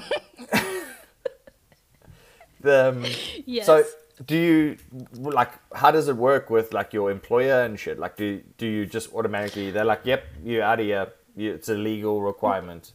the 2.59 2.89
um, 2.89 3.05
Yes. 3.45 3.65
so 3.65 3.83
do 4.25 4.37
you 4.37 4.77
like 5.13 5.51
how 5.73 5.91
does 5.91 6.07
it 6.07 6.17
work 6.17 6.49
with 6.49 6.73
like 6.73 6.93
your 6.93 7.11
employer 7.11 7.63
and 7.63 7.79
shit? 7.79 7.99
Like 7.99 8.15
do 8.17 8.41
do 8.57 8.67
you 8.67 8.85
just 8.85 9.13
automatically 9.13 9.71
they're 9.71 9.85
like, 9.85 10.01
yep, 10.05 10.23
you're 10.43 10.63
out 10.63 10.79
of 10.79 10.85
here. 10.85 11.07
You, 11.35 11.53
it's 11.53 11.69
a 11.69 11.75
legal 11.75 12.21
requirement. 12.21 12.93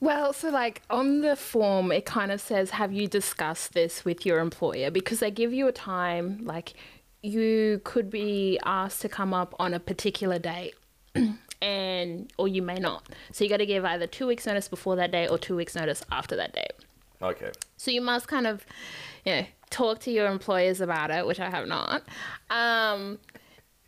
Well, 0.00 0.32
so 0.32 0.50
like 0.50 0.82
on 0.90 1.22
the 1.22 1.34
form, 1.34 1.90
it 1.90 2.04
kind 2.04 2.30
of 2.30 2.40
says, 2.40 2.70
Have 2.70 2.92
you 2.92 3.08
discussed 3.08 3.72
this 3.72 4.04
with 4.04 4.24
your 4.24 4.38
employer? 4.38 4.90
Because 4.90 5.18
they 5.20 5.30
give 5.30 5.52
you 5.52 5.66
a 5.66 5.72
time, 5.72 6.44
like 6.44 6.74
you 7.22 7.80
could 7.82 8.08
be 8.10 8.60
asked 8.64 9.02
to 9.02 9.08
come 9.08 9.34
up 9.34 9.54
on 9.58 9.74
a 9.74 9.80
particular 9.80 10.38
date. 10.38 10.74
and 11.60 12.32
or 12.38 12.46
you 12.46 12.62
may 12.62 12.76
not 12.76 13.02
so 13.32 13.42
you 13.42 13.50
got 13.50 13.56
to 13.56 13.66
give 13.66 13.84
either 13.84 14.06
two 14.06 14.28
weeks 14.28 14.46
notice 14.46 14.68
before 14.68 14.94
that 14.94 15.10
day 15.10 15.26
or 15.26 15.36
two 15.36 15.56
weeks 15.56 15.74
notice 15.74 16.04
after 16.12 16.36
that 16.36 16.52
day 16.52 16.68
Okay. 17.20 17.50
so 17.76 17.90
you 17.90 18.00
must 18.00 18.28
kind 18.28 18.46
of, 18.46 18.64
you 19.28 19.34
know, 19.42 19.46
talk 19.70 20.00
to 20.00 20.10
your 20.10 20.26
employers 20.26 20.80
about 20.80 21.10
it, 21.10 21.26
which 21.26 21.40
I 21.40 21.50
have 21.50 21.66
not. 21.68 22.02
Um, 22.50 23.18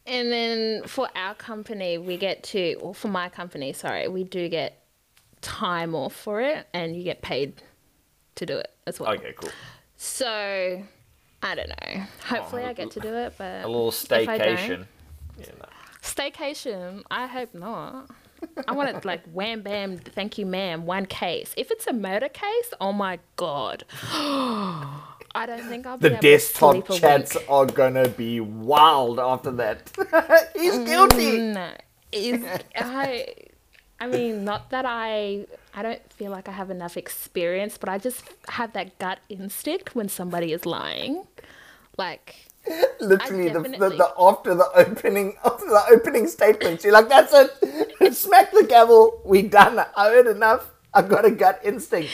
and 0.07 0.31
then 0.33 0.83
for 0.85 1.09
our 1.15 1.35
company, 1.35 1.97
we 1.99 2.17
get 2.17 2.43
to, 2.45 2.75
or 2.75 2.95
for 2.95 3.09
my 3.09 3.29
company, 3.29 3.73
sorry, 3.73 4.09
we 4.09 4.25
do 4.25 4.49
get 4.49 4.83
time 5.41 5.95
off 5.95 6.15
for 6.15 6.41
it, 6.41 6.67
and 6.75 6.95
you 6.97 7.03
get 7.05 7.23
paid 7.23 7.63
to 8.35 8.47
do 8.47 8.57
it 8.59 8.71
as 8.87 9.01
well. 9.01 9.13
Okay, 9.13 9.33
cool. 9.37 9.51
So 9.97 10.83
I 11.43 11.55
don't 11.55 11.69
know. 11.69 12.03
Hopefully, 12.27 12.65
I 12.65 12.73
get 12.73 12.91
to 12.93 13.01
do 13.01 13.15
it, 13.15 13.35
but 13.39 13.65
A 13.65 13.67
little 13.69 13.89
if 13.89 14.13
I 14.13 14.37
don't- 14.39 14.57
staycation. 14.59 14.87
Yeah, 15.39 15.47
no. 15.59 15.67
Staycation? 16.03 17.03
I 17.11 17.27
hope 17.27 17.55
not. 17.55 18.11
I 18.67 18.73
want 18.73 18.91
it 18.91 19.05
like 19.05 19.25
wham 19.33 19.63
bam, 19.63 19.99
thank 19.99 20.39
you, 20.39 20.47
ma'am, 20.47 20.87
one 20.87 21.07
case. 21.07 21.55
If 21.57 21.71
it's 21.71 21.87
a 21.87 21.93
murder 21.93 22.29
case, 22.29 22.73
oh 22.81 22.93
my 22.93 23.19
god. 23.37 23.85
I 25.35 25.47
don't 25.47 25.69
think 25.69 25.87
I'll 25.87 25.99
be 25.99 26.09
The 26.09 26.19
able 26.19 26.29
to 26.31 26.33
desktop 26.33 26.73
sleep 26.73 26.91
a 26.91 26.99
chats 26.99 27.35
week. 27.37 27.45
are 27.49 27.67
gonna 27.67 28.09
be 28.09 28.41
wild 28.41 29.21
after 29.21 29.51
that. 29.53 29.91
He's 30.57 30.75
mm, 30.75 30.87
guilty. 30.87 31.39
No, 31.39 31.73
is 32.13 32.45
I. 32.77 33.35
I 34.01 34.07
mean, 34.07 34.45
not 34.45 34.71
that 34.71 34.85
I. 34.87 35.47
I 35.75 35.83
don't 35.83 36.13
feel 36.13 36.33
like 36.33 36.49
I 36.49 36.53
have 36.53 36.71
enough 36.71 36.97
experience, 36.97 37.79
but 37.79 37.89
I 37.89 37.99
just 37.99 38.25
have 38.49 38.73
that 38.73 38.99
gut 38.99 39.21
instinct 39.29 39.95
when 39.95 40.09
somebody 40.09 40.53
is 40.53 40.67
lying. 40.67 41.27
Like, 41.97 42.50
Literally, 43.01 43.49
the, 43.49 43.61
the, 43.61 43.89
the 43.91 44.13
after 44.19 44.55
the 44.55 44.69
opening 44.75 45.37
after 45.45 45.67
the 45.67 45.83
opening 45.91 46.27
statements, 46.27 46.85
you're 46.85 46.93
like, 46.93 47.09
"That's 47.09 47.33
it, 47.33 48.15
smack 48.15 48.53
the 48.53 48.65
gavel, 48.65 49.21
we 49.25 49.43
done. 49.43 49.79
I 49.97 50.09
heard 50.09 50.27
enough. 50.27 50.71
I've 50.93 51.09
got 51.09 51.25
a 51.25 51.31
gut 51.31 51.61
instinct." 51.65 52.11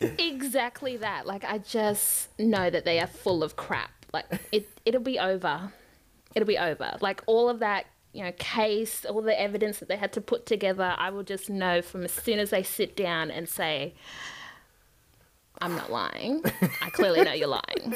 exactly 0.00 0.96
that. 0.98 1.26
Like, 1.26 1.44
I 1.44 1.58
just 1.58 2.28
know 2.38 2.70
that 2.70 2.84
they 2.84 3.00
are 3.00 3.06
full 3.06 3.42
of 3.42 3.56
crap. 3.56 3.90
Like, 4.12 4.26
it. 4.52 4.68
It'll 4.84 5.02
be 5.02 5.18
over. 5.18 5.72
It'll 6.34 6.46
be 6.46 6.58
over. 6.58 6.96
Like 7.00 7.22
all 7.26 7.48
of 7.48 7.60
that. 7.60 7.86
You 8.12 8.24
know, 8.24 8.32
case, 8.38 9.04
all 9.04 9.22
the 9.22 9.40
evidence 9.40 9.78
that 9.78 9.86
they 9.86 9.96
had 9.96 10.12
to 10.14 10.20
put 10.20 10.44
together, 10.44 10.96
I 10.98 11.10
will 11.10 11.22
just 11.22 11.48
know 11.48 11.80
from 11.80 12.02
as 12.02 12.10
soon 12.10 12.40
as 12.40 12.50
they 12.50 12.64
sit 12.64 12.96
down 12.96 13.30
and 13.30 13.48
say, 13.48 13.94
I'm 15.60 15.76
not 15.76 15.92
lying. 15.92 16.42
I 16.82 16.90
clearly 16.90 17.22
know 17.22 17.32
you're 17.32 17.46
lying. 17.46 17.94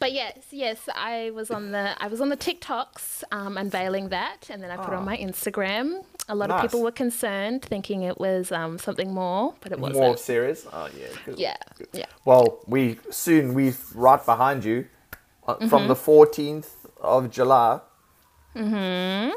But 0.00 0.12
yes, 0.12 0.38
yes, 0.50 0.88
I 0.94 1.30
was 1.34 1.50
on 1.50 1.72
the 1.72 1.94
I 2.02 2.06
was 2.08 2.20
on 2.22 2.30
the 2.30 2.36
TikToks 2.36 3.22
um, 3.32 3.58
unveiling 3.58 4.08
that, 4.08 4.48
and 4.50 4.62
then 4.62 4.70
I 4.70 4.76
put 4.76 4.92
it 4.94 4.96
on 4.96 5.04
my 5.04 5.16
Instagram. 5.18 6.04
A 6.28 6.34
lot 6.34 6.50
of 6.50 6.62
people 6.62 6.82
were 6.82 6.90
concerned, 6.90 7.62
thinking 7.62 8.02
it 8.02 8.18
was 8.18 8.50
um, 8.50 8.78
something 8.78 9.12
more, 9.12 9.54
but 9.60 9.72
it 9.72 9.78
wasn't. 9.78 9.98
More 9.98 10.16
serious. 10.16 10.66
Oh 10.72 10.88
yeah. 10.98 11.06
good. 11.26 11.38
Yeah, 11.38 11.56
yeah. 11.92 12.06
Well, 12.24 12.60
we 12.66 12.98
soon 13.10 13.52
we 13.52 13.74
right 13.94 14.24
behind 14.24 14.64
you 14.64 14.86
uh, 15.46 15.56
from 15.68 15.82
Mm-hmm. 15.82 15.88
the 15.88 15.94
14th 15.96 16.68
of 17.00 17.30
July. 17.30 17.80
Mm-hmm. 18.56 19.32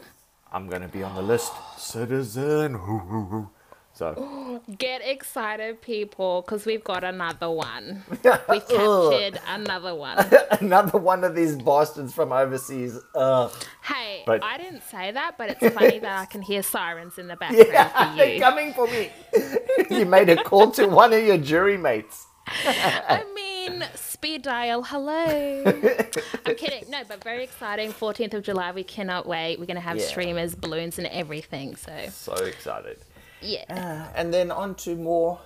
I'm 0.53 0.69
gonna 0.69 0.87
be 0.87 1.03
on 1.03 1.13
the 1.15 1.21
list, 1.21 1.51
citizen. 1.77 2.75
So 3.95 4.61
Get 4.77 5.01
excited, 5.05 5.81
people, 5.81 6.41
because 6.41 6.65
we've 6.65 6.83
got 6.83 7.03
another 7.03 7.49
one. 7.51 8.03
We've 8.09 8.67
captured 8.67 9.39
another 9.47 9.93
one. 9.93 10.17
another 10.59 10.97
one 10.97 11.23
of 11.23 11.35
these 11.35 11.55
bastards 11.55 12.13
from 12.13 12.31
overseas. 12.31 12.99
Ugh. 13.15 13.51
Hey, 13.83 14.23
But- 14.25 14.43
I 14.43 14.57
didn't 14.57 14.81
say 14.89 15.11
that, 15.11 15.37
but 15.37 15.51
it's 15.61 15.75
funny 15.75 15.99
that 15.99 16.19
I 16.21 16.25
can 16.31 16.41
hear 16.41 16.63
sirens 16.63 17.17
in 17.19 17.27
the 17.27 17.35
background 17.35 17.67
Yeah, 17.71 18.11
for 18.11 18.17
they're 18.17 18.33
you. 18.35 18.39
coming 18.41 18.73
for 18.73 18.87
me. 18.87 19.09
you 19.89 20.05
made 20.05 20.29
a 20.29 20.43
call 20.43 20.71
to 20.71 20.87
one 20.87 21.13
of 21.13 21.23
your 21.23 21.37
jury 21.37 21.77
mates. 21.77 22.25
I 22.47 23.23
mean, 23.35 23.85
speed 23.95 24.41
dial, 24.41 24.83
hello. 24.83 25.63
I'm 26.45 26.55
kidding. 26.55 26.83
No, 26.89 27.01
but 27.07 27.23
very 27.23 27.43
exciting. 27.43 27.93
14th 27.93 28.33
of 28.33 28.43
July, 28.43 28.71
we 28.71 28.83
cannot 28.83 29.25
wait. 29.27 29.59
We're 29.59 29.65
going 29.65 29.75
to 29.75 29.81
have 29.81 29.97
Yeah. 29.97 30.05
streamers, 30.05 30.53
balloons, 30.55 30.97
and 30.97 31.07
everything. 31.07 31.75
So, 31.77 31.91
So 32.09 32.33
excited. 32.43 32.97
Yeah. 33.43 34.07
And 34.15 34.33
then 34.33 34.51
on 34.51 34.75
to 34.75 34.95
more 34.95 35.39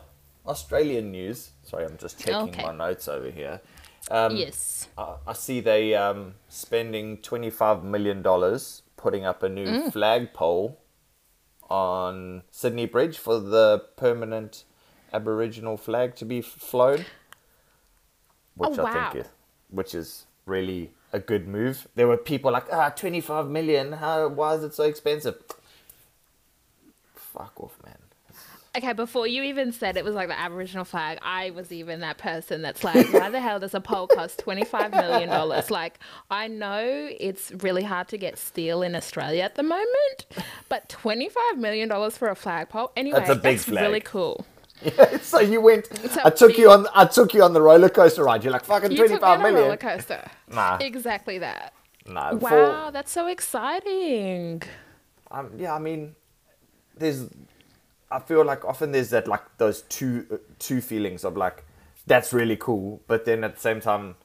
Australian 0.45 1.11
news. 1.11 1.51
Sorry, 1.63 1.85
I'm 1.85 1.97
just 1.97 2.19
checking 2.19 2.49
Okay. 2.53 2.63
my 2.63 2.73
notes 2.73 3.07
over 3.07 3.29
here. 3.29 3.59
Um, 4.09 4.35
yes. 4.37 4.87
I 4.97 5.15
I 5.27 5.33
see 5.33 5.59
they 5.59 5.93
um, 5.95 6.35
spending 6.47 7.17
twenty 7.17 7.49
five 7.49 7.83
million 7.83 8.21
dollars 8.21 8.83
putting 8.95 9.25
up 9.25 9.43
a 9.43 9.49
new 9.49 9.65
Mm. 9.67 9.91
flagpole 9.91 10.77
on 11.69 12.43
Sydney 12.51 12.85
Bridge 12.85 13.17
for 13.17 13.39
the 13.39 13.83
permanent 13.97 14.63
Aboriginal 15.13 15.75
flag 15.77 16.15
to 16.15 16.25
be 16.25 16.39
f- 16.39 16.45
flown, 16.45 17.05
which 18.55 18.79
Oh, 18.79 18.85
I 18.85 19.09
think 19.11 19.25
is, 19.25 19.31
which 19.69 19.93
is 19.95 20.25
really 20.45 20.91
a 21.11 21.19
good 21.19 21.47
move. 21.47 21.87
There 21.95 22.07
were 22.07 22.17
people 22.17 22.51
like, 22.51 22.67
ah, 22.71 22.89
twenty 22.89 23.21
five 23.21 23.47
million. 23.49 23.93
How? 23.93 24.27
Why 24.29 24.53
is 24.55 24.63
it 24.63 24.73
so 24.73 24.83
expensive? 24.83 25.35
Fuck 27.38 27.60
off, 27.62 27.77
man. 27.86 27.96
Okay, 28.75 28.94
before 28.94 29.25
you 29.25 29.41
even 29.41 29.72
said 29.72 29.98
it 29.98 30.03
was 30.03 30.13
like 30.13 30.27
the 30.27 30.38
Aboriginal 30.39 30.86
flag, 30.86 31.17
I 31.24 31.50
was 31.50 31.72
even 31.72 32.01
that 32.01 32.20
person 32.20 32.62
that's 32.62 32.84
like, 32.84 33.12
why 33.12 33.29
the 33.29 33.39
hell 33.39 33.60
does 33.60 33.74
a 33.74 33.82
pole 33.82 34.06
cost 34.08 34.44
$25 34.46 34.91
million? 34.91 35.63
Like, 35.72 35.98
I 36.29 36.48
know 36.48 37.10
it's 37.20 37.51
really 37.63 37.82
hard 37.82 38.08
to 38.10 38.17
get 38.20 38.38
steel 38.38 38.84
in 38.84 38.94
Australia 38.96 39.41
at 39.41 39.56
the 39.56 39.63
moment, 39.63 40.27
but 40.70 40.89
$25 40.89 41.58
million 41.58 41.89
for 42.12 42.27
a 42.29 42.36
flagpole? 42.36 42.91
Anyway, 42.96 43.17
That's 43.20 43.32
a 43.32 43.36
big 43.36 43.58
flag. 43.58 43.84
really 43.84 44.01
cool. 44.01 44.46
Yeah, 44.84 45.17
so 45.22 45.39
you 45.39 45.60
went. 45.60 45.88
I 46.24 46.29
took 46.29 46.56
you 46.60 46.70
on. 46.70 46.86
I 46.94 47.06
took 47.06 47.34
you 47.34 47.41
on 47.41 47.53
the 47.53 47.62
roller 47.63 47.89
coaster 47.89 48.24
ride. 48.24 48.44
You're 48.44 48.53
like 48.53 48.63
fucking 48.65 48.91
You 48.91 48.98
twenty 48.98 49.15
took 49.15 49.24
me 49.24 49.27
on 49.27 49.39
five 49.39 49.53
a 49.56 49.58
roller 49.58 49.77
coaster. 49.77 50.29
Nah, 50.50 50.77
Exactly 50.79 51.39
that. 51.39 51.74
nah. 52.06 52.36
Wow, 52.36 52.86
For, 52.86 52.91
that's 52.91 53.12
so 53.12 53.25
exciting. 53.25 54.62
um, 55.32 55.50
yeah, 55.58 55.74
I 55.74 55.79
mean, 55.79 56.15
there's. 56.99 57.27
I 58.09 58.19
feel 58.19 58.45
like 58.45 58.63
often 58.63 58.91
there's 58.93 59.09
that 59.09 59.27
like 59.27 59.57
those 59.57 59.81
two 59.83 60.39
two 60.59 60.79
feelings 60.81 61.23
of 61.25 61.35
like 61.35 61.65
that's 62.05 62.31
really 62.33 62.55
cool, 62.57 63.01
but 63.07 63.25
then 63.25 63.43
at 63.43 63.55
the 63.55 63.61
same 63.61 63.81
time, 63.81 64.15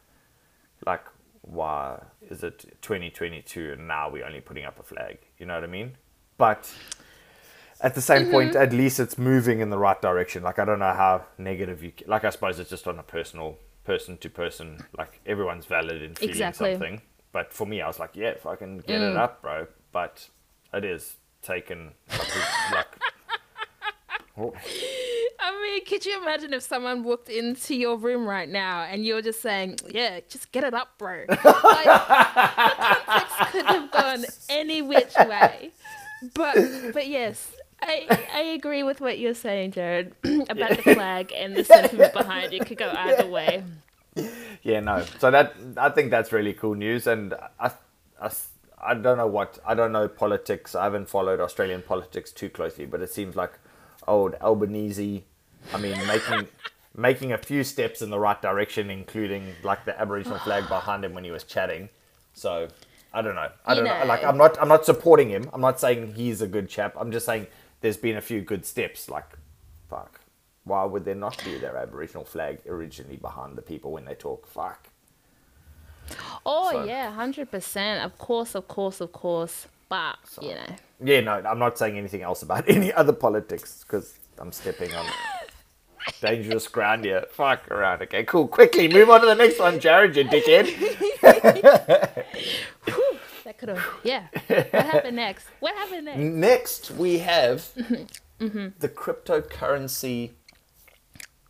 like 0.86 1.04
why 1.42 2.00
is 2.30 2.44
it 2.44 2.60
2022 2.82 3.72
and 3.72 3.88
now 3.88 4.08
we're 4.08 4.24
only 4.24 4.40
putting 4.40 4.64
up 4.64 4.78
a 4.78 4.82
flag? 4.84 5.18
You 5.38 5.46
know 5.46 5.54
what 5.54 5.64
I 5.64 5.66
mean? 5.66 5.96
But 6.38 6.72
at 7.80 7.96
the 7.96 8.00
same 8.00 8.30
point, 8.30 8.52
Mm-hmm. 8.52 8.62
at 8.62 8.72
least 8.72 9.00
it's 9.00 9.18
moving 9.18 9.58
in 9.58 9.70
the 9.70 9.78
right 9.78 10.00
direction. 10.00 10.44
Like 10.44 10.60
I 10.60 10.64
don't 10.64 10.78
know 10.78 10.92
how 10.94 11.24
negative 11.38 11.82
you 11.82 11.92
like. 12.06 12.24
I 12.24 12.30
suppose 12.30 12.60
it's 12.60 12.70
just 12.70 12.86
on 12.86 12.98
a 13.00 13.02
personal 13.02 13.58
person 13.84 14.16
to 14.18 14.30
person. 14.30 14.84
Like 14.96 15.20
everyone's 15.26 15.66
valid 15.66 16.00
in 16.02 16.14
feeling 16.14 16.30
Exactly. 16.34 16.68
Mm. 16.68 16.72
something. 16.74 17.02
But 17.32 17.52
for 17.52 17.66
me, 17.66 17.80
I 17.80 17.88
was 17.88 17.98
like, 17.98 18.10
yeah, 18.14 18.28
if 18.28 18.46
I 18.46 18.54
can 18.54 18.78
get 18.78 19.00
it 19.02 19.16
up, 19.16 19.42
bro. 19.42 19.66
But 19.90 20.28
it 20.72 20.84
is 20.84 21.16
taken 21.42 21.92
like, 22.72 22.86
Oh, 24.38 24.54
I 25.40 25.60
mean, 25.62 25.84
could 25.84 26.06
you 26.06 26.20
imagine 26.22 26.54
if 26.54 26.62
someone 26.62 27.02
walked 27.02 27.28
into 27.28 27.74
your 27.74 27.98
room 27.98 28.26
right 28.26 28.48
now 28.48 28.82
and 28.82 29.04
you're 29.04 29.20
just 29.20 29.42
saying, 29.42 29.78
"Yeah, 29.90 30.20
just 30.28 30.52
get 30.52 30.64
it 30.64 30.72
up, 30.72 30.96
bro." 30.96 31.26
Like, 31.28 31.38
the 31.44 33.02
context 33.04 33.52
could 33.52 33.66
have 33.66 33.90
gone 33.90 34.24
any 34.48 34.80
which 34.80 35.14
way, 35.16 35.72
but 36.34 36.56
but 36.94 37.06
yes. 37.08 37.52
I, 37.84 38.06
I 38.32 38.40
agree 38.42 38.84
with 38.84 39.00
what 39.00 39.18
you're 39.18 39.34
saying, 39.34 39.72
Jared, 39.72 40.14
about 40.48 40.76
the 40.76 40.94
flag 40.94 41.32
and 41.34 41.56
the 41.56 41.64
sentiment 41.64 42.12
behind 42.12 42.52
it 42.52 42.64
could 42.64 42.78
go 42.78 42.88
either 42.96 43.26
way. 43.26 43.64
yeah, 44.62 44.78
no. 44.78 45.04
So 45.18 45.32
that 45.32 45.54
I 45.76 45.88
think 45.88 46.12
that's 46.12 46.30
really 46.30 46.52
cool 46.52 46.76
news, 46.76 47.08
and 47.08 47.34
I, 47.58 47.72
I, 48.20 48.30
I 48.82 48.94
don't 48.94 49.16
know 49.16 49.26
what 49.26 49.58
I 49.66 49.74
don't 49.74 49.92
know 49.92 50.08
politics. 50.08 50.74
I 50.74 50.84
haven't 50.84 51.08
followed 51.08 51.40
Australian 51.40 51.82
politics 51.82 52.32
too 52.32 52.48
closely, 52.48 52.86
but 52.86 53.00
it 53.00 53.10
seems 53.10 53.36
like 53.36 53.52
old 54.08 54.34
Albanese. 54.40 55.24
I 55.72 55.78
mean, 55.78 55.96
making 56.06 56.48
making 56.96 57.32
a 57.32 57.38
few 57.38 57.64
steps 57.64 58.02
in 58.02 58.10
the 58.10 58.18
right 58.18 58.40
direction, 58.40 58.90
including 58.90 59.54
like 59.62 59.84
the 59.84 59.98
Aboriginal 60.00 60.38
flag 60.38 60.68
behind 60.68 61.04
him 61.04 61.14
when 61.14 61.24
he 61.24 61.30
was 61.30 61.44
chatting. 61.44 61.88
So 62.34 62.68
I 63.14 63.22
don't 63.22 63.34
know. 63.34 63.50
I 63.66 63.74
don't 63.74 63.84
know. 63.84 64.02
Like. 64.04 64.24
I'm 64.24 64.36
not 64.36 64.60
I'm 64.60 64.68
not 64.68 64.84
supporting 64.84 65.28
him. 65.28 65.48
I'm 65.52 65.60
not 65.60 65.78
saying 65.78 66.14
he's 66.14 66.40
a 66.40 66.48
good 66.48 66.68
chap. 66.68 66.94
I'm 66.98 67.12
just 67.12 67.26
saying 67.26 67.46
there's 67.80 67.96
been 67.96 68.16
a 68.16 68.22
few 68.22 68.40
good 68.40 68.64
steps. 68.66 69.08
Like, 69.08 69.28
fuck. 69.88 70.20
Why 70.64 70.84
would 70.84 71.04
there 71.04 71.16
not 71.16 71.42
be 71.44 71.58
their 71.58 71.76
Aboriginal 71.76 72.24
flag 72.24 72.60
originally 72.68 73.16
behind 73.16 73.56
the 73.56 73.62
people 73.62 73.92
when 73.92 74.04
they 74.04 74.14
talk? 74.14 74.46
Fuck. 74.46 74.88
Oh 76.44 76.70
So- 76.72 76.84
yeah, 76.84 77.12
hundred 77.12 77.50
percent. 77.50 78.04
Of 78.04 78.18
course, 78.18 78.54
of 78.54 78.66
course, 78.68 79.00
of 79.00 79.12
course. 79.12 79.66
But 79.88 80.16
you 80.40 80.54
know, 80.54 80.76
Yeah, 81.04 81.20
no, 81.20 81.32
I'm 81.32 81.58
not 81.58 81.76
saying 81.78 81.98
anything 81.98 82.22
else 82.22 82.42
about 82.42 82.68
any 82.76 82.92
other 82.92 83.12
politics 83.12 83.84
because 83.86 84.18
I'm 84.38 84.52
stepping 84.52 84.92
on 84.94 85.06
dangerous 86.20 86.66
ground 86.68 87.04
here. 87.04 87.26
Fuck 87.30 87.70
around. 87.70 88.02
Okay, 88.02 88.24
cool. 88.24 88.48
Quickly 88.48 88.88
move 88.88 89.10
on 89.10 89.20
to 89.20 89.26
the 89.26 89.34
next 89.34 89.58
one, 89.60 89.78
Jared, 89.80 90.16
you 90.16 90.24
dickhead. 90.24 90.66
that 93.44 93.58
could 93.58 93.68
have. 93.68 93.84
Yeah. 94.02 94.26
What 94.48 94.72
happened 94.86 95.16
next? 95.16 95.46
What 95.60 95.74
happened 95.74 96.06
next? 96.06 96.18
Next, 96.18 96.90
we 96.92 97.18
have 97.18 97.68
Mm-hmm. 98.40 98.68
the 98.80 98.88
cryptocurrency 98.88 100.30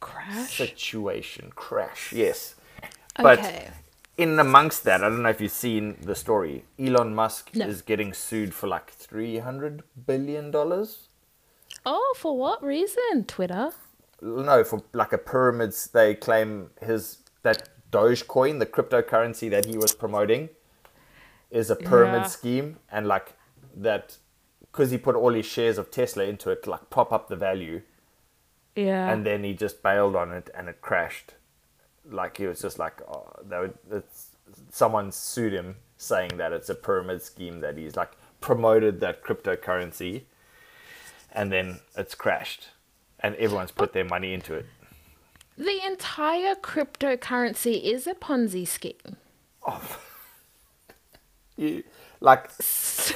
Crash. 0.00 0.58
situation 0.58 1.50
crash. 1.54 2.12
Yes, 2.12 2.54
but 3.16 3.38
Okay. 3.38 3.70
In 4.16 4.38
amongst 4.38 4.84
that, 4.84 5.02
I 5.02 5.08
don't 5.08 5.22
know 5.22 5.28
if 5.30 5.40
you've 5.40 5.52
seen 5.52 5.96
the 6.02 6.14
story. 6.14 6.64
Elon 6.78 7.14
Musk 7.14 7.54
No. 7.54 7.66
is 7.66 7.82
getting 7.82 8.12
sued 8.12 8.54
for 8.54 8.66
like 8.66 8.90
three 8.90 9.38
hundred 9.38 9.82
billion 10.06 10.50
dollars. 10.50 11.08
Oh, 11.86 12.14
for 12.18 12.36
what 12.36 12.62
reason? 12.62 13.24
Twitter. 13.26 13.70
No, 14.20 14.62
for 14.64 14.82
like 14.92 15.12
a 15.12 15.18
pyramids. 15.18 15.88
They 15.88 16.14
claim 16.14 16.70
his 16.80 17.18
that 17.42 17.68
Dogecoin, 17.90 18.58
the 18.58 18.66
cryptocurrency 18.66 19.50
that 19.50 19.64
he 19.66 19.76
was 19.76 19.92
promoting, 19.94 20.48
is 21.50 21.70
a 21.70 21.76
pyramid 21.76 22.22
Yeah. 22.22 22.26
scheme, 22.28 22.78
and 22.90 23.06
like 23.06 23.34
that 23.74 24.18
because 24.60 24.90
he 24.90 24.98
put 24.98 25.16
all 25.16 25.32
his 25.34 25.44
shares 25.46 25.76
of 25.76 25.90
Tesla 25.90 26.24
into 26.24 26.50
it, 26.50 26.62
to, 26.62 26.70
like 26.70 26.88
prop 26.90 27.12
up 27.12 27.28
the 27.28 27.36
value. 27.36 27.82
Yeah. 28.74 29.12
and 29.12 29.26
then 29.26 29.44
he 29.44 29.52
just 29.52 29.82
bailed 29.82 30.16
on 30.16 30.32
it 30.32 30.48
and 30.54 30.66
it 30.66 30.80
crashed. 30.80 31.34
Like 32.10 32.36
he 32.36 32.46
was 32.46 32.60
just 32.60 32.78
like, 32.78 33.00
uh, 33.08 33.12
oh, 33.14 33.32
they 33.48 33.58
would, 33.58 33.74
it's, 33.90 34.28
someone 34.70 35.12
sued 35.12 35.52
him 35.52 35.76
saying 35.96 36.36
that 36.36 36.52
it's 36.52 36.68
a 36.68 36.74
pyramid 36.74 37.22
scheme 37.22 37.60
that 37.60 37.76
he's 37.76 37.96
like 37.96 38.12
promoted 38.40 39.00
that 39.00 39.22
cryptocurrency, 39.22 40.22
and 41.32 41.52
then 41.52 41.78
it's 41.96 42.14
crashed, 42.14 42.68
and 43.20 43.34
everyone's 43.36 43.70
put 43.70 43.92
their 43.92 44.04
money 44.04 44.32
into 44.34 44.54
it. 44.54 44.66
the 45.56 45.80
entire 45.86 46.54
cryptocurrency 46.56 47.82
is 47.82 48.06
a 48.06 48.14
Ponzi 48.14 48.66
scheme. 48.66 49.16
oh. 49.66 49.98
You, 51.56 51.84
like, 52.20 52.50
So 52.60 53.14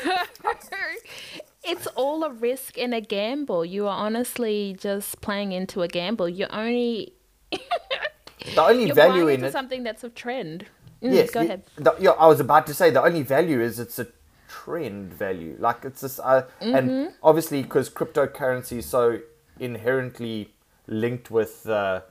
it's 1.65 1.87
all 1.97 2.23
a 2.23 2.31
risk 2.31 2.79
and 2.79 2.95
a 2.95 3.01
gamble. 3.01 3.65
You 3.65 3.87
are 3.89 3.97
honestly 3.97 4.77
just 4.79 5.21
playing 5.21 5.53
into 5.53 5.83
a 5.83 5.89
gamble. 5.89 6.29
You're 6.29 6.53
only 6.55 7.15
the 8.55 8.63
only 8.63 8.87
you're 8.87 8.95
value 8.95 9.29
in 9.29 9.45
it. 9.45 9.53
something 9.53 9.83
that's 9.83 10.05
of 10.05 10.15
trend. 10.15 10.67
Mm, 11.03 11.13
yes, 11.15 11.31
go 11.31 11.41
the- 11.41 11.47
ahead. 11.47 11.63
the- 11.77 11.95
yeah, 11.99 12.11
I 12.13 12.27
was 12.27 12.41
about 12.41 12.67
to 12.69 12.75
say 12.75 12.91
the 12.91 13.03
only 13.03 13.23
value 13.23 13.61
is 13.61 13.79
it's 13.79 13.99
a 13.99 14.07
trend 14.49 15.13
value. 15.15 15.57
Like 15.59 15.85
it's 15.85 16.01
this, 16.01 16.19
uh, 16.19 16.47
Mm-hmm. 16.61 16.75
and 16.75 17.13
obviously 17.23 17.63
because 17.63 17.89
cryptocurrency 17.91 18.79
is 18.79 18.87
so 18.87 19.21
inherently 19.59 20.55
linked 20.87 21.31
with 21.31 21.69
uh, 21.69 22.03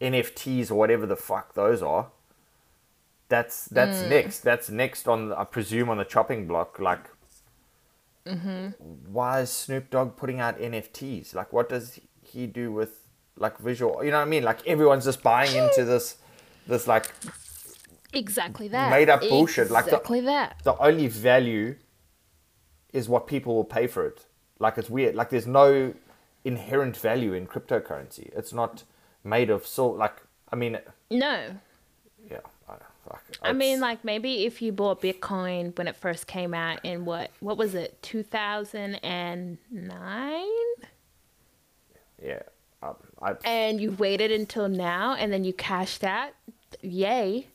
NFTs 0.00 0.70
or 0.70 0.74
whatever 0.76 1.06
the 1.06 1.16
fuck 1.16 1.54
those 1.54 1.82
are. 1.82 2.10
That's 3.28 3.66
that's 3.66 3.98
Mm. 3.98 4.08
next. 4.10 4.40
That's 4.40 4.70
next 4.70 5.06
on 5.08 5.32
I 5.32 5.44
presume 5.44 5.88
on 5.88 5.98
the 5.98 6.04
chopping 6.04 6.46
block. 6.46 6.78
Like, 6.78 7.04
Mm-hmm. 8.26 8.68
why 9.12 9.40
is 9.40 9.50
Snoop 9.50 9.90
Dogg 9.90 10.16
putting 10.16 10.40
out 10.40 10.58
NFTs? 10.60 11.34
Like, 11.34 11.52
what 11.52 11.68
does 11.68 11.98
he 12.22 12.46
do 12.46 12.70
with 12.70 12.99
like 13.40 13.58
visual? 13.58 14.04
You 14.04 14.12
know 14.12 14.18
what 14.18 14.26
I 14.26 14.30
mean? 14.30 14.44
Like 14.44 14.64
everyone's 14.66 15.04
just 15.04 15.22
buying 15.22 15.54
into 15.56 15.84
this, 15.84 16.16
this 16.68 16.86
like 16.86 17.10
Exactly 18.12 18.68
that. 18.68 18.90
Made 18.90 19.08
up 19.08 19.20
bullshit, 19.20 19.70
like 19.70 19.84
the- 19.86 19.92
Exactly 19.92 20.20
that. 20.22 20.56
the 20.64 20.76
only 20.78 21.06
value 21.08 21.76
is 22.92 23.08
what 23.08 23.26
people 23.26 23.54
will 23.54 23.64
pay 23.64 23.86
for 23.86 24.06
it. 24.06 24.26
Like 24.58 24.78
it's 24.78 24.90
weird. 24.90 25.14
Like 25.14 25.30
there's 25.30 25.46
no 25.46 25.94
inherent 26.44 26.96
value 26.96 27.32
in 27.32 27.46
cryptocurrency. 27.46 28.30
It's 28.36 28.52
not 28.52 28.84
made 29.24 29.50
of 29.50 29.66
so 29.66 29.88
like 29.88 30.16
I 30.52 30.56
mean 30.56 30.78
No. 31.10 31.56
yeah. 32.30 32.38
I, 32.68 32.74
fuck, 33.08 33.24
I 33.42 33.52
mean, 33.52 33.80
like 33.80 34.04
maybe 34.04 34.44
if 34.46 34.60
you 34.62 34.70
bought 34.72 35.00
Bitcoin 35.02 35.76
when 35.76 35.88
it 35.88 35.96
first 35.96 36.26
came 36.28 36.52
out 36.54 36.84
in 36.84 37.04
what 37.04 37.30
what 37.40 37.56
was 37.56 37.74
it, 37.74 38.00
two 38.02 38.22
thousand 38.22 38.96
and 38.96 39.58
nine, 39.70 40.46
yeah. 42.22 42.42
I, 43.22 43.34
and 43.44 43.80
you 43.80 43.92
waited 43.92 44.30
until 44.32 44.68
now, 44.68 45.14
and 45.14 45.32
then 45.32 45.44
you 45.44 45.52
cashed 45.52 46.00
that. 46.00 46.34
yay! 46.82 47.46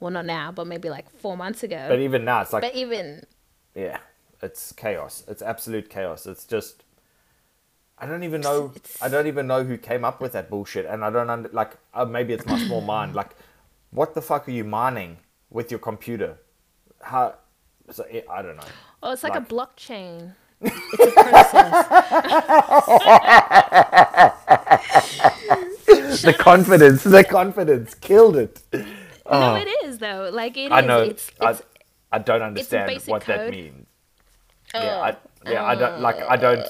Well, 0.00 0.10
not 0.10 0.26
now, 0.26 0.52
but 0.52 0.66
maybe 0.66 0.90
like 0.90 1.08
four 1.10 1.36
months 1.36 1.62
ago. 1.62 1.86
but 1.88 2.00
even 2.00 2.24
now, 2.24 2.42
it's 2.42 2.52
like 2.52 2.62
But 2.62 2.74
even 2.74 3.24
yeah, 3.74 3.98
it's 4.42 4.72
chaos. 4.72 5.24
It's 5.28 5.40
absolute 5.42 5.88
chaos. 5.88 6.26
It's 6.26 6.44
just 6.44 6.82
I 7.98 8.04
don't 8.06 8.24
even 8.24 8.40
know. 8.42 8.72
It's- 8.76 8.98
I 9.00 9.08
don't 9.08 9.26
even 9.26 9.46
know 9.46 9.64
who 9.64 9.78
came 9.78 10.04
up 10.04 10.20
with 10.20 10.32
that 10.32 10.50
bullshit, 10.50 10.84
and 10.86 11.02
I 11.04 11.10
don't 11.10 11.30
under, 11.30 11.48
like. 11.50 11.76
Uh, 11.94 12.04
maybe 12.04 12.34
it's 12.34 12.44
my 12.46 12.58
small 12.58 12.80
mind. 12.82 13.14
Like, 13.14 13.30
what 13.90 14.14
the 14.14 14.20
fuck 14.20 14.46
are 14.48 14.50
you 14.50 14.64
mining 14.64 15.16
with 15.50 15.70
your 15.70 15.80
computer? 15.80 16.36
How? 17.00 17.36
So, 17.90 18.04
I 18.30 18.42
don't 18.42 18.56
know. 18.56 18.64
oh, 19.02 19.12
it's 19.12 19.22
like, 19.22 19.34
Like- 19.34 19.50
a 19.50 19.54
blockchain. 19.54 20.34
It's 20.60 21.16
a 21.16 21.22
process. 21.22 21.86
the 26.22 26.34
confidence, 26.38 27.04
the 27.04 27.24
confidence 27.24 27.94
killed 27.94 28.36
it. 28.36 28.62
no, 29.30 29.56
it 29.56 29.68
is 29.84 29.98
though. 29.98 30.30
Like 30.32 30.56
it 30.56 30.66
is. 30.66 30.72
I 30.72 30.80
know. 30.80 31.02
It's, 31.02 31.30
I, 31.40 31.50
it's 31.50 31.62
I 32.12 32.18
don't 32.18 32.42
understand 32.42 32.88
basic 32.88 33.08
what 33.08 33.24
that 33.26 33.40
code. 33.40 33.52
means. 33.52 33.86
yeah, 34.74 34.80
I, 35.00 35.16
yeah, 35.50 35.64
I 35.64 35.74
don't 35.74 36.00
like. 36.00 36.16
I 36.28 36.36
don't. 36.36 36.66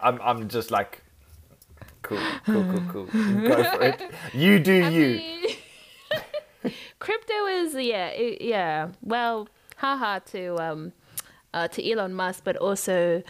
I'm. 0.00 0.20
I'm 0.22 0.48
just 0.48 0.70
like. 0.70 1.02
Cool, 2.02 2.18
cool, 2.44 2.64
cool, 2.64 2.82
cool. 2.92 3.04
Go 3.48 3.64
for 3.64 3.82
it. 3.82 4.00
You 4.32 4.60
do 4.60 4.84
I 4.84 4.88
you. 4.90 5.08
mean, 5.08 5.56
crypto 6.98 7.46
is 7.46 7.74
yeah 7.74 8.08
it, 8.08 8.40
yeah 8.42 8.88
well 9.02 9.48
haha 9.76 10.18
to 10.20 10.56
um 10.58 10.92
uh, 11.56 11.68
to 11.68 11.90
Elon 11.90 12.14
Musk 12.14 12.42
but 12.44 12.56
also 12.56 13.22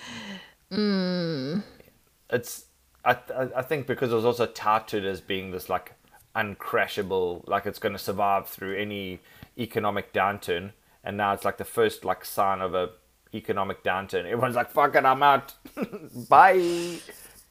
it's 2.31 2.67
I, 3.05 3.17
I 3.35 3.49
I 3.57 3.63
think 3.63 3.87
because 3.87 4.13
it 4.13 4.17
was 4.17 4.25
also 4.25 4.47
touted 4.47 5.07
as 5.07 5.21
being 5.21 5.53
this 5.53 5.69
like 5.69 5.95
uncrashable, 6.37 7.49
like 7.49 7.67
it's 7.67 7.79
going 7.79 7.95
to 7.95 7.99
survive 7.99 8.49
through 8.49 8.77
any 8.77 9.21
economic 9.59 10.13
downturn, 10.13 10.73
and 11.03 11.17
now 11.17 11.33
it's 11.33 11.45
like 11.45 11.57
the 11.57 11.65
first 11.65 12.05
like 12.05 12.25
sign 12.25 12.61
of 12.61 12.75
a 12.75 12.91
economic 13.35 13.83
downturn. 13.83 14.27
Everyone's 14.27 14.57
like, 14.57 14.71
"Fuck 14.71 14.95
it, 14.97 15.05
I'm 15.05 15.23
out, 15.23 15.55
bye." 16.29 16.99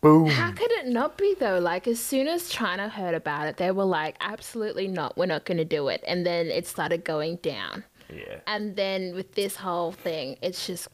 Boom. 0.02 0.28
how 0.28 0.52
could 0.52 0.72
it 0.72 0.86
not 0.86 1.18
be 1.18 1.34
though 1.40 1.58
like 1.58 1.88
as 1.88 2.00
soon 2.00 2.28
as 2.28 2.48
China 2.48 2.90
heard 2.90 3.16
about 3.16 3.48
it 3.48 3.58
they 3.58 3.72
were 3.72 3.86
like 3.86 4.16
absolutely 4.22 4.88
not 4.88 5.18
we're 5.18 5.26
not 5.26 5.46
going 5.46 5.58
to 5.58 5.66
do 5.66 5.88
it 5.88 6.04
and 6.06 6.24
then 6.24 6.46
it 6.46 6.68
started 6.68 7.04
going 7.04 7.38
down 7.38 7.84
Yeah. 8.14 8.40
and 8.48 8.76
then 8.76 9.14
with 9.16 9.34
this 9.36 9.56
whole 9.58 9.92
thing 9.92 10.38
it's 10.42 10.68
just 10.68 10.88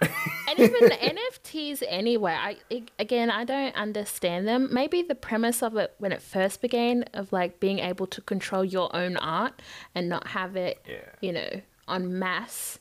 and 0.00 0.58
even 0.58 0.88
the 0.88 0.96
NFTs 1.32 1.82
anyway 1.88 2.32
I 2.32 2.56
it, 2.68 2.90
again 2.98 3.30
I 3.30 3.44
don't 3.44 3.74
understand 3.74 4.46
them. 4.46 4.68
Maybe 4.72 5.02
the 5.02 5.14
premise 5.14 5.62
of 5.62 5.76
it 5.76 5.94
when 5.98 6.12
it 6.12 6.20
first 6.20 6.60
began 6.60 7.04
of 7.14 7.32
like 7.32 7.60
being 7.60 7.78
able 7.78 8.06
to 8.08 8.20
control 8.20 8.64
your 8.64 8.94
own 8.94 9.16
art 9.16 9.62
and 9.94 10.08
not 10.08 10.28
have 10.28 10.56
it 10.56 10.84
Yeah. 10.88 10.96
you 11.20 11.32
know 11.32 11.60
on 11.88 12.18
mass 12.18 12.78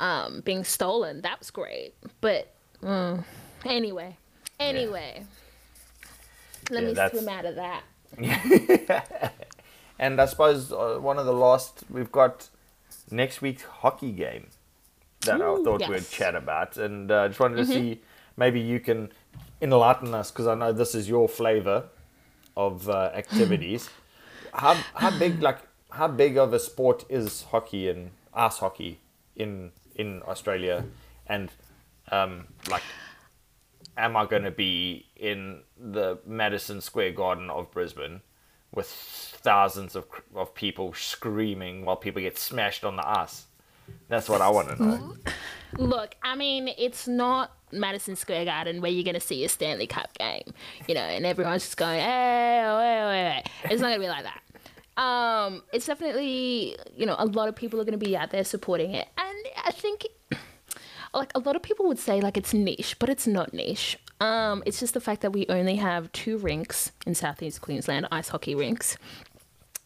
um 0.00 0.40
being 0.44 0.64
stolen 0.64 1.20
that 1.22 1.38
was 1.38 1.50
great. 1.50 1.94
But 2.20 2.52
mm, 2.82 3.22
anyway 3.64 4.16
anyway. 4.58 5.24
Let 6.70 6.82
Yeah, 6.82 6.88
me 6.88 6.94
that's- 6.94 7.12
swim 7.20 7.28
out 7.28 7.44
of 7.44 7.54
that 7.56 7.82
And 9.98 10.20
I 10.20 10.26
suppose 10.26 10.72
uh, 10.72 10.98
one 11.00 11.18
of 11.18 11.26
the 11.26 11.32
last 11.32 11.84
we've 11.90 12.12
got 12.12 12.48
next 13.10 13.42
week's 13.42 13.62
hockey 13.62 14.12
game 14.12 14.48
that 15.22 15.40
I 15.40 15.44
Ooh, 15.44 15.64
thought 15.64 15.80
we'd. 15.88 15.98
Mm-hmm. 15.98 16.12
chat 16.12 16.34
about, 16.34 16.76
and 16.76 17.10
uh, 17.10 17.28
just 17.28 17.40
wanted 17.40 17.56
to 17.56 17.66
see 17.66 18.00
maybe 18.36 18.60
you 18.60 18.78
can 18.80 19.10
enlighten 19.60 20.14
us 20.14 20.30
because 20.30 20.46
I 20.46 20.54
know 20.54 20.72
this 20.72 20.94
is 20.94 21.08
your 21.08 21.28
flavor 21.28 21.84
of 22.56 22.88
uh, 22.88 23.10
activities. 23.14 23.90
how 24.52 24.74
how 24.94 25.16
big 25.18 25.42
like 25.42 25.58
how 25.90 26.08
big 26.08 26.36
of 26.36 26.52
a 26.52 26.58
sport 26.60 27.04
is 27.08 27.42
hockey 27.50 27.88
and 27.88 28.10
ice 28.34 28.58
hockey 28.58 29.00
in 29.36 29.72
in 29.96 30.22
Australia, 30.28 30.84
and 31.26 31.50
um, 32.12 32.46
like 32.70 32.82
am 33.96 34.16
I 34.16 34.26
going 34.26 34.44
to 34.44 34.52
be 34.52 35.06
in 35.16 35.62
the 35.76 36.18
Madison 36.24 36.80
Square 36.80 37.12
Garden 37.12 37.50
of 37.50 37.70
Brisbane 37.72 38.20
with 38.74 38.86
thousands 38.86 39.96
of 39.96 40.06
of 40.34 40.54
people 40.54 40.92
screaming 40.94 41.84
while 41.84 41.96
people 41.96 42.22
get 42.22 42.38
smashed 42.38 42.84
on 42.84 42.96
the 42.96 43.08
ice? 43.08 43.46
That's 44.08 44.28
what 44.28 44.40
I 44.40 44.48
want 44.50 44.68
to 44.68 44.82
know. 44.82 45.16
Look, 45.76 46.14
I 46.22 46.34
mean, 46.34 46.70
it's 46.78 47.06
not 47.06 47.52
Madison 47.72 48.16
Square 48.16 48.46
Garden 48.46 48.80
where 48.80 48.90
you're 48.90 49.04
going 49.04 49.14
to 49.14 49.20
see 49.20 49.44
a 49.44 49.48
Stanley 49.48 49.86
Cup 49.86 50.16
game, 50.18 50.54
you 50.86 50.94
know, 50.94 51.00
and 51.00 51.26
everyone's 51.26 51.62
just 51.62 51.76
going, 51.76 52.00
hey, 52.00 52.62
oh, 52.64 52.78
hey, 52.78 53.00
oh, 53.02 53.10
hey, 53.10 53.42
hey. 53.42 53.72
It's 53.72 53.80
not 53.80 53.88
going 53.88 54.00
to 54.00 54.04
be 54.04 54.08
like 54.08 54.24
that. 54.24 55.02
Um, 55.02 55.62
it's 55.72 55.86
definitely, 55.86 56.76
you 56.96 57.06
know, 57.06 57.16
a 57.18 57.26
lot 57.26 57.48
of 57.48 57.54
people 57.54 57.80
are 57.80 57.84
going 57.84 57.98
to 57.98 58.04
be 58.04 58.16
out 58.16 58.30
there 58.30 58.44
supporting 58.44 58.94
it. 58.94 59.08
And 59.16 59.38
I 59.64 59.70
think, 59.70 60.06
like, 61.14 61.30
a 61.34 61.38
lot 61.38 61.54
of 61.54 61.62
people 61.62 61.86
would 61.86 61.98
say, 61.98 62.20
like, 62.20 62.36
it's 62.36 62.52
niche, 62.52 62.98
but 62.98 63.08
it's 63.08 63.26
not 63.26 63.52
niche. 63.52 63.98
Um, 64.20 64.62
it's 64.66 64.80
just 64.80 64.94
the 64.94 65.00
fact 65.00 65.22
that 65.22 65.32
we 65.32 65.46
only 65.48 65.76
have 65.76 66.10
two 66.12 66.38
rinks 66.38 66.92
in 67.06 67.14
Southeast 67.14 67.60
Queensland, 67.60 68.08
ice 68.10 68.28
hockey 68.28 68.54
rinks. 68.54 68.96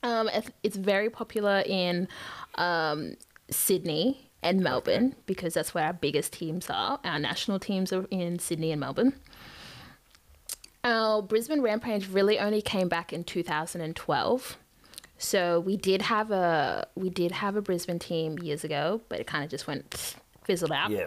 Um, 0.02 0.28
it's 0.62 0.76
very 0.76 1.10
popular 1.10 1.62
in 1.66 2.08
um, 2.56 3.14
Sydney 3.50 4.30
and 4.42 4.60
Melbourne 4.60 5.14
because 5.26 5.54
that's 5.54 5.74
where 5.74 5.84
our 5.84 5.92
biggest 5.92 6.32
teams 6.32 6.68
are. 6.70 6.98
Our 7.04 7.18
national 7.18 7.60
teams 7.60 7.92
are 7.92 8.06
in 8.10 8.38
Sydney 8.38 8.72
and 8.72 8.80
Melbourne. 8.80 9.14
Our 10.84 11.22
Brisbane 11.22 11.60
Rampage 11.60 12.08
really 12.08 12.40
only 12.40 12.60
came 12.60 12.88
back 12.88 13.12
in 13.12 13.22
2012. 13.22 14.56
So 15.18 15.60
we 15.60 15.76
did 15.76 16.02
have 16.02 16.32
a 16.32 16.88
we 16.96 17.08
did 17.08 17.30
have 17.30 17.54
a 17.54 17.62
Brisbane 17.62 18.00
team 18.00 18.40
years 18.40 18.64
ago, 18.64 19.00
but 19.08 19.20
it 19.20 19.26
kind 19.28 19.44
of 19.44 19.50
just 19.50 19.68
went 19.68 20.16
fizzled 20.42 20.72
out. 20.72 20.90
Yeah. 20.90 21.06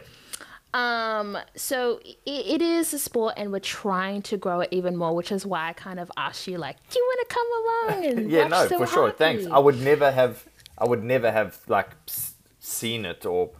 Um, 0.75 1.37
so 1.55 2.01
it, 2.03 2.17
it 2.25 2.61
is 2.61 2.93
a 2.93 2.99
sport, 2.99 3.35
and 3.37 3.49
we're 3.49 3.59
trying 3.59 4.21
to 4.23 4.35
grow 4.35 4.59
it 4.59 4.69
even 4.71 4.97
more, 4.97 5.15
which 5.15 5.31
is 5.31 5.45
why 5.45 5.69
I 5.69 5.73
kind 5.73 6.01
of 6.01 6.11
asked 6.17 6.47
you, 6.47 6.57
like, 6.57 6.75
do 6.89 6.99
you 6.99 7.05
want 7.05 7.29
to 7.29 7.35
come 7.35 7.47
along 7.61 8.17
and 8.19 8.31
Yeah, 8.35 8.47
no, 8.49 8.67
for 8.67 8.85
sure. 8.85 9.05
Happy? 9.07 9.17
Thanks. 9.17 9.45
I 9.47 9.57
would 9.57 9.79
never 9.79 10.11
have. 10.11 10.45
I 10.77 10.85
would 10.85 11.01
never 11.01 11.31
have 11.31 11.57
like 11.69 11.91
seen 12.59 13.05
it, 13.05 13.25
or 13.25 13.51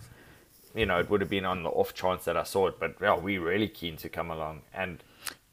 you 0.75 0.86
know, 0.86 0.99
it 0.99 1.10
would 1.10 1.21
have 1.21 1.30
been 1.30 1.45
on 1.45 1.63
the 1.63 1.69
off 1.69 1.93
chance 1.93 2.25
that 2.25 2.36
I 2.36 2.43
saw 2.43 2.67
it. 2.67 2.82
But 2.82 2.97
yeah, 3.01 3.15
we 3.17 3.38
really 3.38 3.69
keen 3.69 3.95
to 3.97 4.10
come 4.10 4.30
along 4.30 4.63
and 4.73 5.01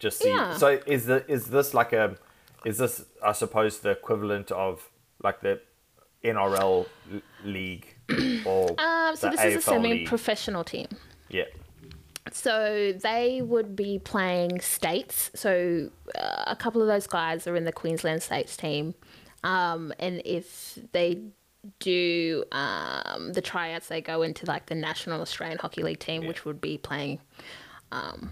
just 0.01 0.18
see. 0.18 0.31
Yeah. 0.31 0.57
So 0.57 0.81
is 0.85 1.07
the 1.07 1.25
is 1.31 1.46
this 1.46 1.75
like 1.75 1.92
a 1.92 2.16
is 2.64 2.79
this 2.79 3.05
I 3.25 3.31
suppose 3.31 3.79
the 3.79 3.90
equivalent 3.90 4.51
of 4.51 4.90
like 5.22 5.42
the 5.42 5.61
NRL 6.25 6.87
league 7.44 7.87
or 8.44 8.75
Um, 8.81 9.14
so 9.14 9.31
this 9.31 9.44
is 9.44 9.57
a 9.57 9.62
semi-professional 9.62 10.64
team. 10.64 10.88
Yeah. 12.33 12.38
So 12.38 12.92
they 12.92 13.42
would 13.42 13.77
be 13.77 13.99
playing 13.99 14.61
states. 14.61 15.31
So 15.35 15.90
uh, 16.18 16.45
a 16.47 16.57
couple 16.57 16.81
of 16.81 16.88
those 16.88 17.07
guys 17.07 17.47
are 17.47 17.57
in 17.57 17.64
the 17.64 17.73
Queensland 17.73 18.23
States 18.23 18.57
team, 18.57 18.95
um, 19.45 19.92
and 19.99 20.23
if 20.25 20.79
they 20.92 21.21
do 21.79 22.45
um, 22.51 23.33
the 23.33 23.40
tryouts, 23.40 23.88
they 23.88 24.01
go 24.01 24.23
into 24.23 24.47
like 24.47 24.66
the 24.66 24.75
National 24.75 25.21
Australian 25.21 25.59
Hockey 25.59 25.83
League 25.83 26.01
team, 26.01 26.27
which 26.27 26.45
would 26.45 26.61
be 26.61 26.79
playing 26.79 27.21
um, 27.92 28.31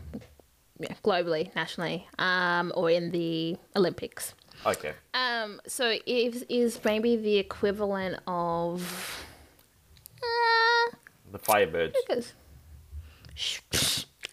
yeah, 0.78 0.94
globally, 1.04 1.54
nationally, 1.54 2.08
um, 2.18 2.72
or 2.74 2.90
in 2.90 3.10
the 3.10 3.56
Olympics. 3.76 4.34
Okay. 4.66 4.92
Um, 5.14 5.60
so 5.66 5.94
is 6.06 6.44
is 6.48 6.80
maybe 6.84 7.16
the 7.16 7.36
equivalent 7.38 8.20
of. 8.26 9.24
Uh, 10.22 10.96
The 11.32 11.38
Firebirds. 11.38 11.94
because 12.06 12.34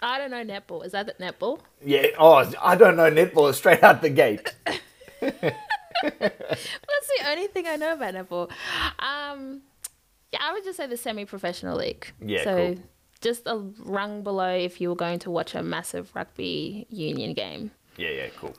I 0.02 0.17
don't 0.20 0.32
know 0.32 0.43
netball. 0.43 0.86
Is 0.86 0.91
that 0.91 1.08
the 1.08 1.13
netball? 1.24 1.60
Yeah. 1.84 2.08
Oh, 2.20 2.52
I 2.62 2.76
don't 2.76 2.96
know 2.96 3.10
netball 3.10 3.54
straight 3.54 3.84
out 3.84 4.02
the 4.02 4.10
gate. 4.10 4.54
That's 5.22 5.58
the 6.02 7.28
only 7.30 7.48
thing 7.48 7.65
I 7.67 7.76
know 7.76 7.93
about 7.93 8.13
netball. 8.13 8.52
Um, 9.00 9.62
yeah, 10.32 10.39
I 10.41 10.54
would 10.54 10.63
just 10.63 10.78
say 10.78 10.88
the 10.88 10.98
semi-professional 10.98 11.78
league. 11.78 12.12
Yeah, 12.22 12.43
So 12.43 12.56
cool. 12.76 12.84
just 13.22 13.48
a 13.48 13.58
rung 13.80 14.22
below 14.24 14.50
if 14.50 14.80
you 14.80 14.89
were 14.89 14.96
going 14.96 15.20
to 15.20 15.32
watch 15.32 15.56
a 15.56 15.63
massive 15.63 16.12
rugby 16.15 16.86
union 16.89 17.34
game. 17.34 17.72
Yeah, 17.98 18.10
yeah, 18.10 18.28
cool. 18.38 18.56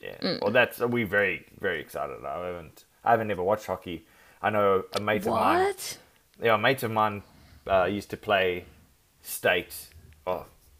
Yeah. 0.00 0.16
Mm. 0.22 0.40
Well, 0.40 0.52
that's 0.52 0.78
we 0.78 1.02
very 1.04 1.44
very 1.60 1.80
excited. 1.80 2.24
I 2.24 2.46
haven't 2.46 2.84
I 3.04 3.10
haven't 3.10 3.30
ever 3.30 3.42
watched 3.42 3.66
hockey. 3.66 4.06
I 4.40 4.50
know 4.50 4.84
a 4.94 5.00
mate 5.00 5.26
of 5.26 5.32
mine. 5.32 5.64
What? 5.64 5.98
Yeah, 6.40 6.54
a 6.54 6.58
mate 6.58 6.82
of 6.84 6.92
mine 6.92 7.22
uh, 7.66 7.84
used 7.84 8.08
to 8.10 8.16
play 8.16 8.64
state 9.22 9.87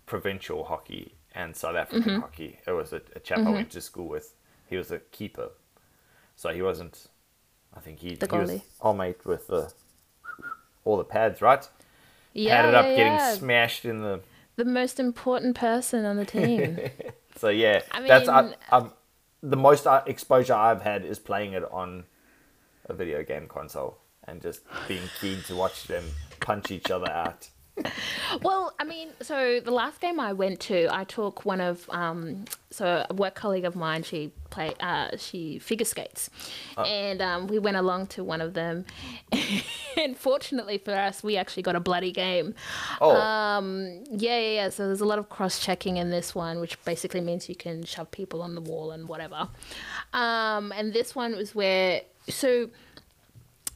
provincial 0.06 0.64
hockey 0.64 1.14
and 1.34 1.54
South 1.56 1.76
African 1.76 2.00
Mm-hmm. 2.12 2.20
hockey. 2.20 2.58
It 2.66 2.72
was 2.72 2.92
a, 2.92 3.00
a 3.16 3.20
chap 3.20 3.40
I 3.46 3.50
went 3.50 3.70
to 3.70 3.80
school 3.80 4.08
with. 4.08 4.34
He 4.68 4.76
was 4.76 4.90
a 4.90 4.98
keeper, 4.98 5.50
so 6.36 6.50
he 6.50 6.62
wasn't. 6.62 7.08
I 7.76 7.80
think 7.80 8.00
he, 8.00 8.14
The 8.14 8.26
he 8.26 8.38
was 8.38 8.50
our 8.80 8.94
mate 8.94 9.24
with 9.24 9.46
the 9.48 9.72
all 10.84 10.96
the 10.96 11.04
pads, 11.04 11.40
right? 11.42 11.68
Yeah, 12.34 12.62
Padded 12.62 12.74
up, 12.74 12.86
yeah, 12.86 12.96
getting 12.96 13.18
smashed 13.38 13.84
in 13.84 13.98
the 14.02 14.20
the 14.56 14.64
most 14.64 14.98
important 15.00 15.54
person 15.56 16.04
on 16.04 16.16
the 16.16 16.24
team. 16.24 16.78
So 17.36 17.50
yeah, 17.50 17.82
I 17.92 18.00
that's 18.08 18.28
I, 18.28 18.42
mean- 18.42 18.54
um, 18.72 18.92
the 19.42 19.56
most 19.56 19.86
uh, 19.86 20.02
exposure 20.06 20.54
I've 20.54 20.82
had 20.82 21.04
is 21.04 21.20
playing 21.20 21.52
it 21.52 21.62
on 21.70 22.04
a 22.88 22.94
video 22.94 23.22
game 23.22 23.46
console 23.46 23.98
and 24.26 24.42
just 24.42 24.62
being 24.88 25.08
keen 25.20 25.42
to 25.44 25.54
watch 25.54 25.84
them 25.86 26.02
punch 26.40 26.72
each 26.72 26.90
other 26.90 27.08
out. 27.08 27.48
Well, 28.42 28.74
I 28.78 28.84
mean, 28.84 29.08
so 29.22 29.60
the 29.60 29.70
last 29.70 30.00
game 30.00 30.20
I 30.20 30.32
went 30.32 30.60
to, 30.60 30.88
I 30.90 31.04
took 31.04 31.44
one 31.44 31.60
of 31.60 31.88
um, 31.90 32.44
so 32.70 33.04
a 33.08 33.14
work 33.14 33.34
colleague 33.34 33.64
of 33.64 33.74
mine. 33.74 34.02
She 34.02 34.32
play 34.50 34.72
uh, 34.80 35.16
she 35.16 35.58
figure 35.58 35.84
skates, 35.86 36.30
and 36.76 37.20
um, 37.22 37.46
we 37.46 37.58
went 37.58 37.76
along 37.76 38.08
to 38.08 38.24
one 38.24 38.40
of 38.40 38.54
them. 38.54 38.84
and 39.96 40.16
fortunately 40.16 40.78
for 40.78 40.92
us, 40.92 41.22
we 41.22 41.36
actually 41.36 41.62
got 41.62 41.76
a 41.76 41.80
bloody 41.80 42.12
game. 42.12 42.54
Oh, 43.00 43.16
Um, 43.16 44.04
yeah, 44.10 44.38
yeah, 44.38 44.50
yeah. 44.54 44.68
So 44.70 44.86
there's 44.86 45.00
a 45.00 45.06
lot 45.06 45.18
of 45.18 45.28
cross 45.28 45.58
checking 45.58 45.96
in 45.96 46.10
this 46.10 46.34
one, 46.34 46.60
which 46.60 46.82
basically 46.84 47.20
means 47.20 47.48
you 47.48 47.56
can 47.56 47.84
shove 47.84 48.10
people 48.10 48.42
on 48.42 48.54
the 48.54 48.60
wall 48.60 48.90
and 48.92 49.08
whatever. 49.08 49.48
Um, 50.12 50.72
and 50.72 50.92
this 50.92 51.14
one 51.14 51.36
was 51.36 51.54
where 51.54 52.02
so 52.28 52.68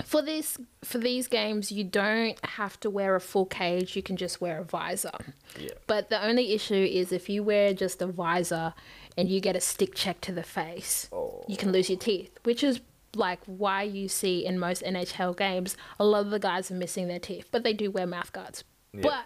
for 0.05 0.23
this 0.23 0.59
for 0.83 0.99
these 0.99 1.29
games 1.29 1.71
you 1.71 1.85
don't 1.85 2.43
have 2.45 2.79
to 2.81 2.89
wear 2.91 3.15
a 3.15 3.21
full 3.21 3.47
cage 3.47 3.95
you 3.97 4.03
can 4.03 4.17
just 4.17 4.41
wear 4.41 4.59
a 4.59 4.65
visor 4.65 5.11
yeah, 5.59 5.71
but 5.87 6.11
the 6.11 6.25
only 6.25 6.53
issue 6.53 6.75
is 6.75 7.13
if 7.13 7.29
you 7.29 7.43
wear 7.43 7.73
just 7.75 8.01
a 8.03 8.07
visor 8.07 8.75
and 9.17 9.29
you 9.29 9.41
get 9.41 9.55
a 9.57 9.61
stick 9.61 9.95
check 9.95 10.21
to 10.21 10.33
the 10.33 10.43
face 10.43 11.09
you 11.47 11.57
can 11.57 11.73
lose 11.73 11.89
your 11.91 11.99
teeth 11.99 12.39
which 12.45 12.65
is 12.65 12.81
like 13.15 13.41
why 13.47 13.83
you 13.83 14.09
see 14.09 14.45
in 14.45 14.59
most 14.59 14.83
nhl 14.83 15.37
games 15.37 15.77
a 16.01 16.05
lot 16.05 16.25
of 16.25 16.31
the 16.31 16.39
guys 16.39 16.71
are 16.71 16.75
missing 16.75 17.09
their 17.09 17.19
teeth 17.21 17.49
but 17.53 17.63
they 17.63 17.73
do 17.75 17.91
wear 17.91 18.07
mouth 18.07 18.33
guards 18.33 18.65
Yeah. 18.95 19.01
but 19.03 19.25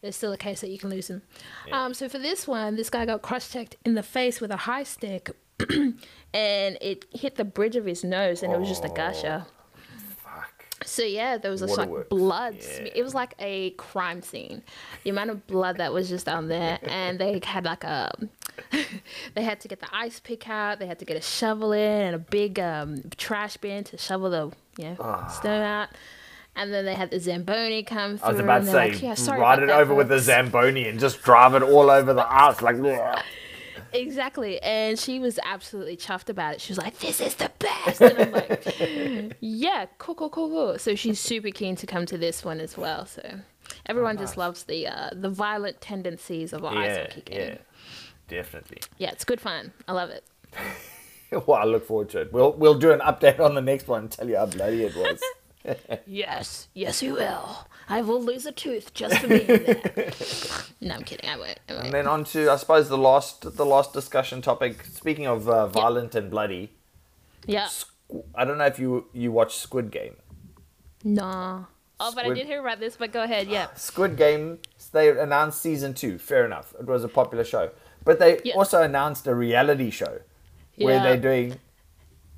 there's 0.00 0.16
still 0.16 0.32
a 0.32 0.36
case 0.36 0.60
that 0.62 0.70
you 0.70 0.78
can 0.78 0.90
lose 0.90 1.06
them 1.06 1.22
yeah. 1.68 1.84
um, 1.84 1.94
so 1.94 2.08
for 2.08 2.18
this 2.18 2.48
one 2.48 2.74
this 2.74 2.90
guy 2.90 3.06
got 3.06 3.22
cross-checked 3.22 3.76
in 3.84 3.94
the 3.94 4.02
face 4.02 4.40
with 4.40 4.50
a 4.50 4.56
high 4.56 4.82
stick 4.82 5.30
and 5.70 5.96
it 6.80 7.04
hit 7.12 7.36
the 7.36 7.44
bridge 7.44 7.76
of 7.76 7.84
his 7.84 8.02
nose 8.02 8.42
and 8.42 8.52
it 8.52 8.58
was 8.58 8.68
just 8.68 8.84
a 8.84 8.88
gusher 8.88 9.44
fuck. 9.46 9.61
So 10.84 11.02
yeah, 11.02 11.38
there 11.38 11.50
was 11.50 11.60
just 11.60 11.76
like 11.76 12.08
blood. 12.08 12.56
yeah. 12.60 12.88
It 12.94 13.02
was 13.02 13.14
like 13.14 13.34
a 13.38 13.70
crime 13.70 14.22
scene. 14.22 14.62
The 15.04 15.10
amount 15.10 15.30
of 15.30 15.46
blood 15.46 15.78
that 15.78 15.92
was 15.92 16.08
just 16.08 16.26
down 16.26 16.48
there, 16.48 16.78
and 16.82 17.18
they 17.18 17.40
had 17.42 17.64
like 17.64 17.84
a, 17.84 18.12
they 19.34 19.42
had 19.42 19.60
to 19.60 19.68
get 19.68 19.80
the 19.80 19.88
ice 19.94 20.20
pick 20.20 20.48
out. 20.48 20.78
They 20.78 20.86
had 20.86 20.98
to 20.98 21.04
get 21.04 21.16
a 21.16 21.20
shovel 21.20 21.72
in 21.72 22.02
and 22.02 22.14
a 22.14 22.18
big 22.18 22.58
um, 22.58 23.02
trash 23.16 23.56
bin 23.56 23.84
to 23.84 23.98
shovel 23.98 24.30
the 24.30 24.52
you 24.82 24.90
know 24.90 25.26
snow 25.40 25.62
out. 25.62 25.88
And 26.54 26.70
then 26.70 26.84
they 26.84 26.94
had 26.94 27.10
the 27.10 27.18
zamboni 27.18 27.82
come 27.82 28.18
through. 28.18 28.26
Ah. 28.26 28.28
I 28.28 28.32
was 28.32 28.40
about 28.40 28.56
and 28.58 28.66
to 28.66 28.72
say, 28.72 28.90
like, 28.90 29.02
yeah, 29.02 29.36
ride 29.36 29.62
it 29.62 29.70
over 29.70 29.94
with 29.94 30.08
the. 30.08 30.18
Zamboni 30.18 30.86
and 30.86 31.00
just 31.00 31.22
drive 31.22 31.54
it 31.54 31.62
all 31.62 31.90
over 31.90 32.12
the 32.12 32.30
ice 32.30 32.60
like. 32.60 32.76
Exactly. 33.92 34.60
And 34.62 34.98
she 34.98 35.18
was 35.18 35.38
absolutely 35.44 35.96
chuffed 35.96 36.28
about 36.28 36.54
it. 36.54 36.60
She 36.60 36.72
was 36.72 36.78
like, 36.78 36.98
this 36.98 37.20
is 37.20 37.34
the 37.34 37.50
best. 37.58 38.00
And 38.00 38.18
I'm 38.18 38.32
like, 38.32 39.36
yeah, 39.40 39.86
cool, 39.98 40.14
cool, 40.14 40.30
cool, 40.30 40.48
cool. 40.48 40.78
So 40.78 40.94
she's 40.94 41.20
super 41.20 41.50
keen 41.50 41.76
to 41.76 41.86
come 41.86 42.06
to 42.06 42.16
this 42.18 42.44
one 42.44 42.60
as 42.60 42.76
well. 42.76 43.06
So 43.06 43.22
everyone 43.86 44.18
just 44.18 44.36
loves 44.36 44.64
the 44.64 44.86
uh, 44.88 45.10
the 45.12 45.30
violent 45.30 45.80
tendencies 45.80 46.52
of 46.52 46.64
ice 46.64 46.74
Yeah, 46.86 47.02
hockey 47.02 47.20
game. 47.22 47.38
yeah, 47.40 47.46
Yeah. 47.46 47.56
definitely. 48.28 48.78
Yeah, 48.98 49.10
it's 49.10 49.24
good 49.24 49.40
fun. 49.40 49.72
I 49.88 49.92
love 49.92 50.10
it. 50.10 50.24
Well, 51.46 51.54
I 51.56 51.64
look 51.64 51.86
forward 51.86 52.10
to 52.10 52.20
it. 52.20 52.30
We'll 52.30 52.52
we'll 52.52 52.74
do 52.78 52.92
an 52.92 53.00
update 53.00 53.40
on 53.40 53.54
the 53.54 53.62
next 53.62 53.88
one 53.88 54.00
and 54.02 54.10
tell 54.10 54.28
you 54.28 54.36
how 54.36 54.44
bloody 54.44 54.82
it 54.84 54.94
was. 54.94 55.18
Yes, 56.06 56.68
yes, 56.74 57.02
you 57.02 57.14
will. 57.14 57.66
I 57.88 58.02
will 58.02 58.22
lose 58.22 58.46
a 58.46 58.52
tooth 58.52 58.94
just 58.94 59.18
for 59.18 59.28
being 59.28 59.46
there. 59.46 60.12
no, 60.80 60.94
I'm 60.94 61.02
kidding. 61.02 61.28
I 61.28 61.36
won't. 61.36 61.58
I 61.68 61.72
won't. 61.74 61.84
And 61.86 61.92
then 61.94 62.06
on 62.06 62.24
to 62.26 62.50
I 62.50 62.56
suppose 62.56 62.88
the 62.88 62.98
last 62.98 63.56
the 63.56 63.66
last 63.66 63.92
discussion 63.92 64.42
topic. 64.42 64.84
Speaking 64.84 65.26
of 65.26 65.48
uh, 65.48 65.66
violent 65.66 66.14
and 66.14 66.30
bloody, 66.30 66.70
Yeah. 67.46 67.68
I 68.34 68.44
don't 68.44 68.58
know 68.58 68.66
if 68.66 68.78
you 68.78 69.06
you 69.12 69.32
watch 69.32 69.56
Squid 69.56 69.90
Game. 69.90 70.16
Nah. 71.04 71.64
Oh, 72.00 72.12
but 72.14 72.24
I 72.26 72.34
did 72.34 72.46
hear 72.46 72.60
about 72.60 72.80
this, 72.80 72.96
but 72.96 73.12
go 73.12 73.22
ahead. 73.22 73.46
Yeah. 73.48 73.68
Squid 73.74 74.16
Game, 74.16 74.58
they 74.92 75.08
announced 75.10 75.60
season 75.62 75.94
two. 75.94 76.18
Fair 76.18 76.44
enough, 76.44 76.74
it 76.78 76.86
was 76.86 77.04
a 77.04 77.08
popular 77.08 77.44
show, 77.44 77.70
but 78.04 78.18
they 78.18 78.40
Yeah. 78.44 78.54
also 78.56 78.82
announced 78.82 79.26
a 79.26 79.34
reality 79.34 79.90
show 79.90 80.20
where 80.76 81.00
they're 81.00 81.16
doing 81.16 81.58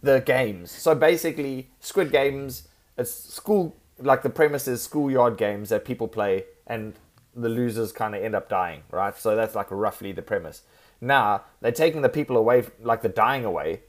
the 0.02 0.20
games. 0.20 0.70
So 0.70 0.94
basically, 0.94 1.70
Squid 1.80 2.12
Games, 2.12 2.68
it's 2.96 3.10
school 3.10 3.76
like 3.98 4.22
the 4.22 4.30
premise 4.30 4.66
is 4.66 4.82
schoolyard 4.82 5.36
games 5.36 5.68
that 5.68 5.84
people 5.84 6.08
play 6.08 6.44
and 6.66 6.94
the 7.34 7.48
losers 7.48 7.92
kind 7.92 8.14
of 8.14 8.22
end 8.22 8.34
up 8.34 8.48
dying, 8.48 8.82
right? 8.90 9.16
So 9.16 9.36
that's 9.36 9.54
like 9.54 9.68
roughly 9.70 10.12
the 10.12 10.22
premise. 10.22 10.62
Now 11.00 11.42
they're 11.60 11.72
taking 11.72 12.02
the 12.02 12.08
people 12.08 12.36
away, 12.36 12.64
like 12.80 13.02
the 13.02 13.08
dying 13.08 13.44
away. 13.44 13.82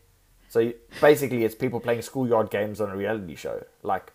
So 0.49 0.73
basically, 1.01 1.43
it's 1.43 1.55
people 1.55 1.79
playing 1.79 2.01
schoolyard 2.01 2.49
games 2.49 2.79
on 2.79 2.89
a 2.89 2.95
reality 2.95 3.35
show. 3.35 3.63
Like, 3.83 4.13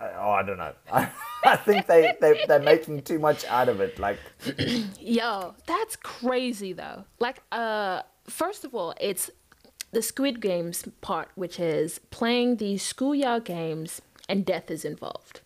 oh, 0.00 0.30
I 0.30 0.42
don't 0.42 0.58
know. 0.58 0.72
I, 0.90 1.10
I 1.44 1.56
think 1.56 1.86
they, 1.86 2.14
they 2.20 2.44
they're 2.46 2.58
making 2.58 3.02
too 3.02 3.18
much 3.18 3.44
out 3.44 3.68
of 3.68 3.80
it. 3.80 3.98
Like, 3.98 4.18
Yo, 5.00 5.54
that's 5.66 5.96
crazy 5.96 6.72
though. 6.72 7.04
Like, 7.18 7.42
uh, 7.52 8.02
first 8.28 8.64
of 8.64 8.74
all, 8.74 8.94
it's 9.00 9.30
the 9.92 10.02
Squid 10.02 10.40
Games 10.40 10.84
part, 11.00 11.28
which 11.34 11.58
is 11.58 11.98
playing 12.10 12.56
these 12.56 12.82
schoolyard 12.82 13.44
games 13.44 14.00
and 14.28 14.44
death 14.46 14.70
is 14.70 14.84
involved. 14.84 15.40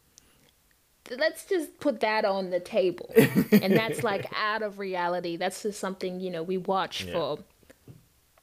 Let's 1.10 1.44
just 1.46 1.80
put 1.80 2.00
that 2.00 2.24
on 2.24 2.50
the 2.50 2.60
table. 2.60 3.10
and 3.16 3.74
that's 3.76 4.02
like 4.02 4.26
out 4.36 4.62
of 4.62 4.78
reality. 4.78 5.36
That's 5.36 5.62
just 5.62 5.78
something, 5.78 6.20
you 6.20 6.30
know, 6.30 6.42
we 6.42 6.56
watch 6.58 7.04
Yeah. 7.04 7.12
for 7.12 7.38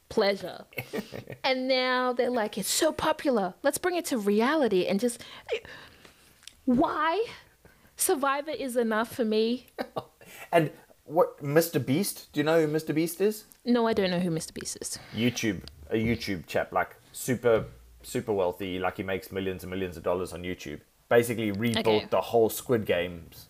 pleasure. 0.09 0.65
and 1.43 1.67
now 1.67 2.13
they're 2.13 2.29
like, 2.29 2.57
it's 2.57 2.69
so 2.69 2.91
popular. 2.91 3.53
Let's 3.63 3.77
bring 3.77 3.95
it 3.95 4.05
to 4.05 4.17
reality 4.17 4.85
and 4.85 4.99
just. 4.99 5.23
Why? 6.65 7.25
Survivor 7.95 8.51
is 8.51 8.75
enough 8.75 9.13
for 9.15 9.25
me. 9.25 9.67
and 10.51 10.71
what 11.05 11.41
Mr. 11.43 11.83
Beast? 11.83 12.31
Do 12.33 12.39
you 12.39 12.43
know 12.43 12.65
who 12.65 12.71
Mr. 12.71 12.93
Beast 12.93 13.21
is? 13.21 13.45
No, 13.65 13.87
I 13.87 13.93
don't 13.93 14.11
know 14.11 14.19
who 14.19 14.29
Mr. 14.31 14.53
Beast 14.53 14.77
is. 14.81 14.97
YouTube, 15.15 15.63
a 15.91 15.95
YouTube 15.95 16.45
chap, 16.47 16.71
like 16.71 16.95
super, 17.12 17.65
super 18.04 18.34
wealthy, 18.34 18.80
like 18.80 18.97
he 18.97 19.04
makes 19.04 19.32
millions 19.32 19.63
and 19.63 19.69
millions 19.69 19.97
of 19.97 20.04
dollars 20.04 20.34
on 20.34 20.43
YouTube. 20.43 20.80
Basically, 21.10 21.51
rebuilt 21.51 21.86
Okay. 21.88 22.08
the 22.10 22.21
whole 22.21 22.49
Squid 22.49 22.86
Games 22.86 23.47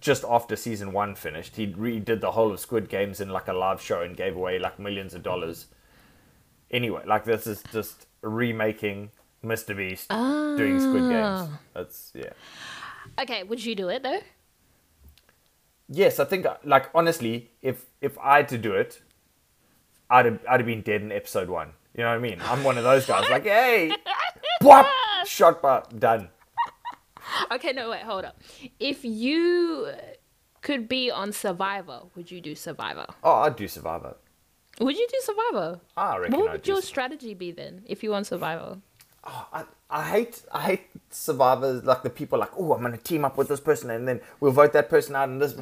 just 0.00 0.24
after 0.28 0.56
season 0.56 0.92
one 0.92 1.14
finished. 1.14 1.56
He 1.56 1.66
redid 1.66 2.20
the 2.20 2.32
whole 2.32 2.52
of 2.52 2.58
Squid 2.60 2.88
Games 2.88 3.20
in 3.20 3.28
like 3.28 3.48
a 3.48 3.52
live 3.52 3.80
show 3.80 4.02
and 4.02 4.16
gave 4.16 4.34
away 4.36 4.58
like 4.58 4.78
millions 4.78 5.14
of 5.14 5.22
dollars. 5.22 5.66
Anyway, 6.70 7.02
like 7.06 7.24
this 7.24 7.46
is 7.46 7.62
just 7.72 8.06
remaking 8.22 9.10
Mr. 9.44 9.76
Beast 9.76 10.08
doing 10.08 10.80
Squid 10.80 11.02
ah. 11.14 11.44
Games. 11.46 11.58
That's 11.74 12.12
yeah. 12.14 12.32
Okay, 13.20 13.42
would 13.44 13.64
you 13.64 13.74
do 13.74 13.88
it 13.88 14.02
though? 14.02 14.20
Yes, 15.88 16.18
I 16.18 16.24
think 16.24 16.46
like 16.64 16.90
honestly, 16.94 17.50
if 17.62 17.86
if 18.00 18.18
I 18.18 18.38
had 18.38 18.48
to 18.48 18.58
do 18.58 18.72
it, 18.74 19.00
I'd 20.10 20.26
have, 20.26 20.40
I'd 20.48 20.60
have 20.60 20.66
been 20.66 20.82
dead 20.82 21.02
in 21.02 21.12
episode 21.12 21.48
one. 21.48 21.72
You 21.94 22.04
know 22.04 22.10
what 22.10 22.16
I 22.16 22.18
mean? 22.18 22.40
I'm 22.42 22.64
one 22.64 22.78
of 22.78 22.84
those 22.84 23.06
guys. 23.06 23.28
Like, 23.28 23.44
hey, 23.44 23.92
whap, 24.62 24.86
shot, 25.26 25.60
but 25.60 25.98
done. 25.98 26.28
Okay, 27.50 27.72
no, 27.72 27.90
wait, 27.90 28.02
hold 28.02 28.24
up. 28.24 28.40
If 28.78 29.04
you 29.04 29.88
could 30.62 30.88
be 30.88 31.10
on 31.10 31.32
Survivor, 31.32 32.02
would 32.14 32.30
you 32.30 32.40
do 32.40 32.54
Survivor? 32.54 33.06
Oh, 33.22 33.40
I'd 33.40 33.56
do 33.56 33.68
Survivor. 33.68 34.16
Would 34.80 34.96
you 34.96 35.06
do 35.10 35.20
Survivor? 35.22 35.80
I 35.96 36.16
reckon 36.18 36.38
What 36.38 36.48
I'd 36.50 36.52
would 36.52 36.68
your 36.68 36.82
strategy 36.82 37.34
be 37.34 37.50
then 37.50 37.82
if 37.86 38.02
you 38.02 38.10
were 38.10 38.16
on 38.16 38.24
Survivor? 38.24 38.78
Oh, 39.24 39.46
I, 39.52 39.64
I 39.90 40.04
hate 40.10 40.42
I 40.52 40.62
hate 40.62 40.86
survivors 41.10 41.82
like 41.84 42.02
the 42.02 42.10
people 42.10 42.38
like 42.38 42.50
oh 42.56 42.74
I'm 42.74 42.82
gonna 42.82 42.96
team 42.96 43.24
up 43.24 43.36
with 43.36 43.48
this 43.48 43.60
person 43.60 43.90
and 43.90 44.06
then 44.06 44.20
we'll 44.40 44.52
vote 44.52 44.72
that 44.74 44.88
person 44.88 45.16
out 45.16 45.28
and 45.28 45.40
this 45.40 45.56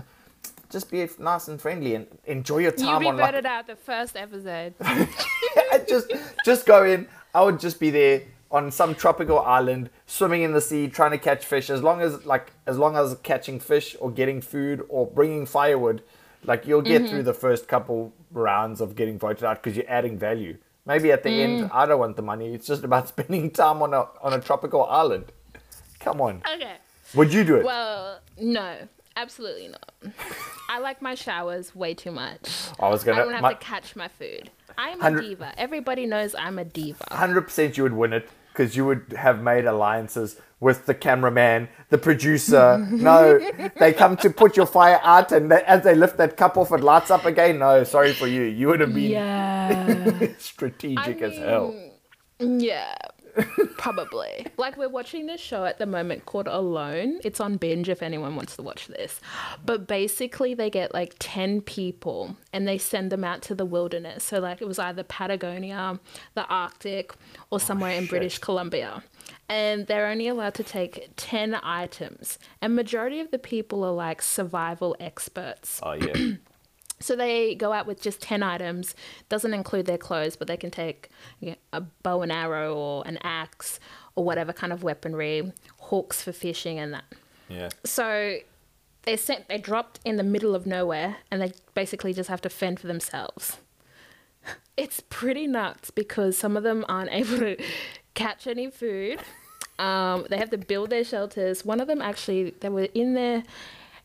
just 0.70 0.90
be 0.90 1.08
nice 1.18 1.48
and 1.48 1.60
friendly 1.60 1.94
and 1.94 2.06
enjoy 2.24 2.58
your 2.58 2.72
You 2.72 2.84
time 2.84 3.06
on 3.06 3.16
like 3.16 3.26
reverted 3.26 3.46
out 3.46 3.66
the 3.66 3.76
first 3.76 4.16
episode. 4.16 4.74
I 4.80 5.84
just 5.88 6.12
just 6.44 6.66
go 6.66 6.84
in. 6.84 7.08
I 7.34 7.42
would 7.42 7.60
just 7.60 7.78
be 7.78 7.90
there 7.90 8.22
on 8.50 8.70
some 8.70 8.94
tropical 8.94 9.40
island, 9.40 9.90
swimming 10.06 10.42
in 10.42 10.52
the 10.52 10.60
sea, 10.60 10.88
trying 10.88 11.10
to 11.10 11.18
catch 11.18 11.44
fish. 11.44 11.70
As 11.70 11.82
long 11.82 12.00
as 12.00 12.24
like 12.26 12.52
as 12.66 12.78
long 12.78 12.96
as 12.96 13.16
catching 13.22 13.60
fish 13.60 13.96
or 14.00 14.10
getting 14.10 14.40
food 14.40 14.84
or 14.88 15.06
bringing 15.06 15.46
firewood, 15.46 16.02
like 16.44 16.66
you'll 16.66 16.82
get 16.82 17.02
mm-hmm. 17.02 17.10
through 17.10 17.22
the 17.24 17.34
first 17.34 17.68
couple 17.68 18.12
rounds 18.30 18.80
of 18.80 18.96
getting 18.96 19.18
voted 19.18 19.44
out 19.44 19.62
because 19.62 19.76
you're 19.76 19.90
adding 19.90 20.18
value. 20.18 20.56
Maybe 20.84 21.10
at 21.10 21.24
the 21.24 21.30
end, 21.30 21.64
mm. 21.64 21.70
I 21.74 21.84
don't 21.84 21.98
want 21.98 22.14
the 22.14 22.22
money. 22.22 22.54
It's 22.54 22.66
just 22.66 22.84
about 22.84 23.08
spending 23.14 23.50
time 23.50 23.82
on 23.82 23.92
a 23.92 24.06
on 24.22 24.32
a 24.32 24.40
tropical 24.40 24.84
island. 24.84 25.32
Come 25.98 26.20
on, 26.20 26.42
okay. 26.54 26.76
would 27.14 27.32
you 27.32 27.42
do 27.42 27.56
it? 27.56 27.64
Well, 27.64 28.20
no, 28.38 28.76
absolutely 29.16 29.68
not. 29.68 29.92
I 30.68 30.78
like 30.78 31.00
my 31.02 31.14
showers 31.14 31.74
way 31.74 31.94
too 31.94 32.10
much. 32.12 32.48
I 32.78 32.88
was 32.88 33.04
gonna. 33.04 33.20
I 33.20 33.24
don't 33.24 33.32
have 33.32 33.42
my- 33.42 33.52
to 33.54 33.58
catch 33.58 33.96
my 33.96 34.08
food. 34.08 34.50
I'm 34.78 35.00
a 35.00 35.20
diva. 35.20 35.54
Everybody 35.56 36.04
knows 36.06 36.34
I'm 36.34 36.58
a 36.58 36.64
diva. 36.64 37.04
hundred 37.10 37.42
percent 37.42 37.76
you 37.78 37.82
would 37.84 37.94
win 37.94 38.12
it 38.12 38.28
because 38.52 38.76
you 38.76 38.84
would 38.84 39.14
have 39.16 39.42
made 39.42 39.64
alliances 39.64 40.38
with 40.60 40.84
the 40.86 40.94
cameraman, 40.94 41.68
the 41.90 41.96
producer. 41.98 42.78
no, 42.90 43.38
they 43.78 43.92
come 43.94 44.16
to 44.18 44.28
put 44.30 44.56
your 44.56 44.66
fire 44.66 45.00
out, 45.02 45.32
and 45.32 45.50
they, 45.50 45.62
as 45.64 45.82
they 45.82 45.94
lift 45.94 46.18
that 46.18 46.36
cup 46.36 46.56
off, 46.58 46.72
it 46.72 46.80
lights 46.80 47.10
up 47.10 47.24
again. 47.24 47.58
No, 47.58 47.84
sorry 47.84 48.12
for 48.12 48.26
you. 48.26 48.42
You 48.42 48.68
would 48.68 48.80
have 48.80 48.92
been 48.94 49.10
Yeah. 49.12 50.28
strategic 50.38 51.22
I 51.22 51.26
as 51.26 51.36
hell. 51.38 51.74
Yeah, 52.38 52.94
probably. 53.76 54.46
like 54.56 54.76
we're 54.76 54.88
watching 54.88 55.26
this 55.26 55.40
show 55.40 55.64
at 55.64 55.78
the 55.78 55.86
moment 55.86 56.26
called 56.26 56.46
Alone. 56.48 57.20
It's 57.24 57.40
on 57.40 57.56
binge 57.56 57.88
if 57.88 58.02
anyone 58.02 58.36
wants 58.36 58.56
to 58.56 58.62
watch 58.62 58.86
this. 58.86 59.20
But 59.64 59.86
basically, 59.86 60.54
they 60.54 60.70
get 60.70 60.94
like 60.94 61.14
10 61.18 61.60
people 61.62 62.36
and 62.52 62.66
they 62.66 62.78
send 62.78 63.12
them 63.12 63.24
out 63.24 63.42
to 63.42 63.54
the 63.54 63.64
wilderness. 63.64 64.24
So, 64.24 64.40
like, 64.40 64.60
it 64.60 64.66
was 64.66 64.78
either 64.78 65.02
Patagonia, 65.02 66.00
the 66.34 66.46
Arctic, 66.46 67.12
or 67.50 67.56
oh, 67.56 67.58
somewhere 67.58 67.92
in. 67.92 68.06
British 68.06 68.38
Columbia. 68.38 69.02
And 69.48 69.86
they're 69.86 70.06
only 70.06 70.28
allowed 70.28 70.54
to 70.54 70.64
take 70.64 71.10
10 71.16 71.58
items. 71.62 72.38
And 72.60 72.74
majority 72.74 73.20
of 73.20 73.30
the 73.30 73.38
people 73.38 73.84
are 73.84 73.92
like 73.92 74.22
survival 74.22 74.96
experts. 75.00 75.80
Oh 75.82 75.92
yeah, 75.92 76.34
So 76.98 77.14
they 77.14 77.54
go 77.54 77.72
out 77.72 77.86
with 77.86 78.00
just 78.00 78.22
10 78.22 78.42
items, 78.42 78.94
doesn't 79.28 79.52
include 79.52 79.86
their 79.86 79.98
clothes, 79.98 80.34
but 80.36 80.48
they 80.48 80.56
can 80.56 80.70
take 80.70 81.10
you 81.40 81.50
know, 81.50 81.56
a 81.72 81.80
bow 81.82 82.22
and 82.22 82.32
arrow 82.32 82.74
or 82.74 83.06
an 83.06 83.18
axe 83.22 83.78
or 84.14 84.24
whatever 84.24 84.52
kind 84.52 84.72
of 84.72 84.82
weaponry, 84.82 85.52
hooks 85.82 86.22
for 86.22 86.32
fishing 86.32 86.78
and 86.78 86.94
that. 86.94 87.04
yeah. 87.48 87.68
So 87.84 88.38
they're 89.02 89.16
sent 89.16 89.46
they 89.48 89.58
dropped 89.58 90.00
in 90.04 90.16
the 90.16 90.22
middle 90.24 90.54
of 90.54 90.66
nowhere 90.66 91.18
and 91.30 91.40
they 91.40 91.52
basically 91.74 92.12
just 92.12 92.28
have 92.28 92.40
to 92.42 92.48
fend 92.48 92.80
for 92.80 92.86
themselves. 92.86 93.58
It's 94.76 95.00
pretty 95.08 95.46
nuts 95.46 95.90
because 95.90 96.36
some 96.36 96.54
of 96.54 96.62
them 96.62 96.84
aren't 96.86 97.10
able 97.20 97.38
to 97.38 97.56
catch 98.12 98.46
any 98.46 98.70
food. 98.70 99.20
Um, 99.78 100.26
they 100.28 100.36
have 100.36 100.50
to 100.50 100.58
build 100.58 100.90
their 100.90 101.02
shelters. 101.02 101.64
One 101.64 101.80
of 101.80 101.86
them 101.88 102.02
actually 102.02 102.50
they 102.60 102.68
were 102.68 102.88
in 102.94 103.14
their 103.14 103.42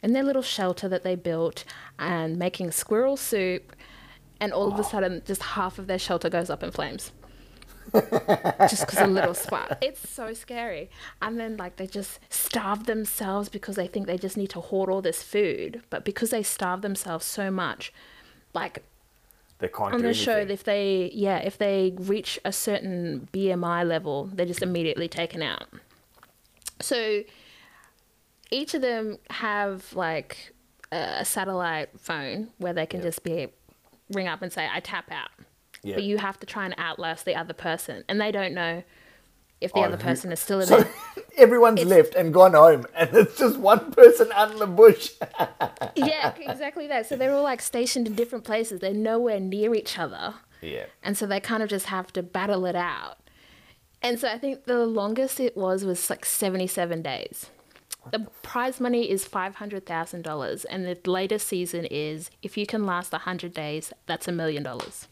in 0.04 0.14
their 0.14 0.24
little 0.24 0.42
shelter 0.42 0.88
that 0.90 1.04
they 1.04 1.16
built 1.16 1.64
and 2.00 2.38
making 2.38 2.72
squirrel 2.72 3.18
soup 3.18 3.76
and 4.40 4.52
all 4.52 4.72
of 4.72 4.78
a 4.78 4.82
oh. 4.82 4.84
sudden 4.84 5.22
just 5.26 5.42
half 5.44 5.78
of 5.78 5.88
their 5.88 6.00
shelter 6.00 6.30
goes 6.30 6.50
up 6.50 6.64
in 6.64 6.72
flames 6.72 7.12
just 7.94 8.86
because 8.86 9.00
a 9.00 9.08
little 9.08 9.34
spark. 9.34 9.78
It's 9.82 10.10
so 10.10 10.34
scary. 10.34 10.90
And 11.22 11.40
then 11.40 11.58
like 11.58 11.76
they 11.76 11.88
just 11.88 12.20
starve 12.30 12.86
themselves 12.86 13.50
because 13.50 13.76
they 13.76 13.88
think 13.88 14.08
they 14.08 14.18
just 14.18 14.38
need 14.38 14.50
to 14.52 14.62
hoard 14.62 14.90
all 14.90 15.02
this 15.02 15.22
food. 15.24 15.82
But 15.90 16.06
because 16.06 16.30
they 16.30 16.44
starve 16.44 16.82
themselves 16.82 17.26
so 17.26 17.52
much, 17.52 17.92
like 18.54 18.84
They 19.60 19.68
can't 19.68 19.94
on 19.94 20.02
the 20.02 20.14
show, 20.14 20.38
if 20.38 20.64
they 20.64 21.12
yeah, 21.14 21.38
if 21.38 21.58
they 21.58 21.94
reach 21.98 22.40
a 22.46 22.52
certain 22.52 23.28
BMI 23.34 23.88
level, 23.88 24.30
they're 24.34 24.46
just 24.46 24.62
immediately 24.62 25.08
taken 25.08 25.42
out. 25.42 25.66
So 26.80 27.24
each 28.52 28.74
of 28.74 28.82
them 28.82 29.18
have 29.30 29.94
like 29.94 30.54
a 30.92 31.24
satellite 31.26 31.90
phone 32.00 32.50
where 32.58 32.74
they 32.74 32.86
can 32.86 33.00
Yeah. 33.00 33.06
just 33.08 33.24
be 33.24 33.48
ring 34.12 34.28
up 34.28 34.42
and 34.42 34.52
say, 34.52 34.68
"I 34.72 34.80
tap 34.82 35.10
out." 35.12 35.30
Yeah. 35.84 35.96
But 35.96 36.04
you 36.04 36.18
have 36.18 36.40
to 36.42 36.46
try 36.46 36.66
and 36.66 36.76
outlast 36.78 37.26
the 37.26 37.36
other 37.36 37.54
person, 37.54 38.04
and 38.10 38.20
they 38.22 38.32
don't 38.32 38.54
know 38.54 38.84
if 39.62 39.72
the 39.74 39.80
Oh, 39.80 39.84
other 39.84 39.96
who- 39.98 40.04
person 40.04 40.32
is 40.32 40.40
still 40.40 40.60
in 40.60 40.68
So 40.68 40.84
everyone's 41.38 41.84
left 41.86 42.14
and 42.16 42.34
gone 42.34 42.54
home, 42.54 42.86
and 42.96 43.10
it's 43.16 43.38
just 43.38 43.58
one 43.58 43.92
person 43.92 44.30
out 44.34 44.52
in 44.52 44.58
the 44.58 44.68
bush. 44.68 45.12
yeah, 45.96 46.34
exactly 46.38 46.88
that. 46.88 47.08
So 47.08 47.16
they're 47.16 47.34
all 47.34 47.44
like 47.44 47.62
stationed 47.62 48.06
in 48.08 48.16
different 48.16 48.44
places. 48.44 48.80
They're 48.82 48.94
nowhere 48.94 49.40
near 49.40 49.74
each 49.74 49.98
other. 49.98 50.36
yeah. 50.62 50.86
And 51.04 51.18
so 51.18 51.26
they 51.26 51.40
kind 51.40 51.64
of 51.64 51.70
just 51.70 51.88
have 51.88 52.12
to 52.14 52.22
battle 52.22 52.66
it 52.66 52.76
out. 52.76 53.18
And 54.04 54.20
so 54.20 54.28
I 54.28 54.38
think 54.38 54.66
the 54.66 54.86
longest 54.86 55.40
it 55.40 55.56
was 55.56 55.86
was 55.86 56.10
like 56.10 56.26
77 56.26 57.02
days. 57.02 57.50
The 58.10 58.20
prize 58.42 58.80
money 58.80 59.10
is 59.10 59.28
$500,000. 59.28 60.66
And 60.70 60.86
the 60.86 60.98
latest 61.10 61.48
season 61.48 61.86
is 61.86 62.32
if 62.42 62.58
you 62.58 62.66
can 62.66 62.86
last 62.86 63.12
100 63.12 63.54
days, 63.54 63.94
that's 64.08 64.28
a 64.28 64.32
million 64.32 64.64
dollars. 64.64 65.08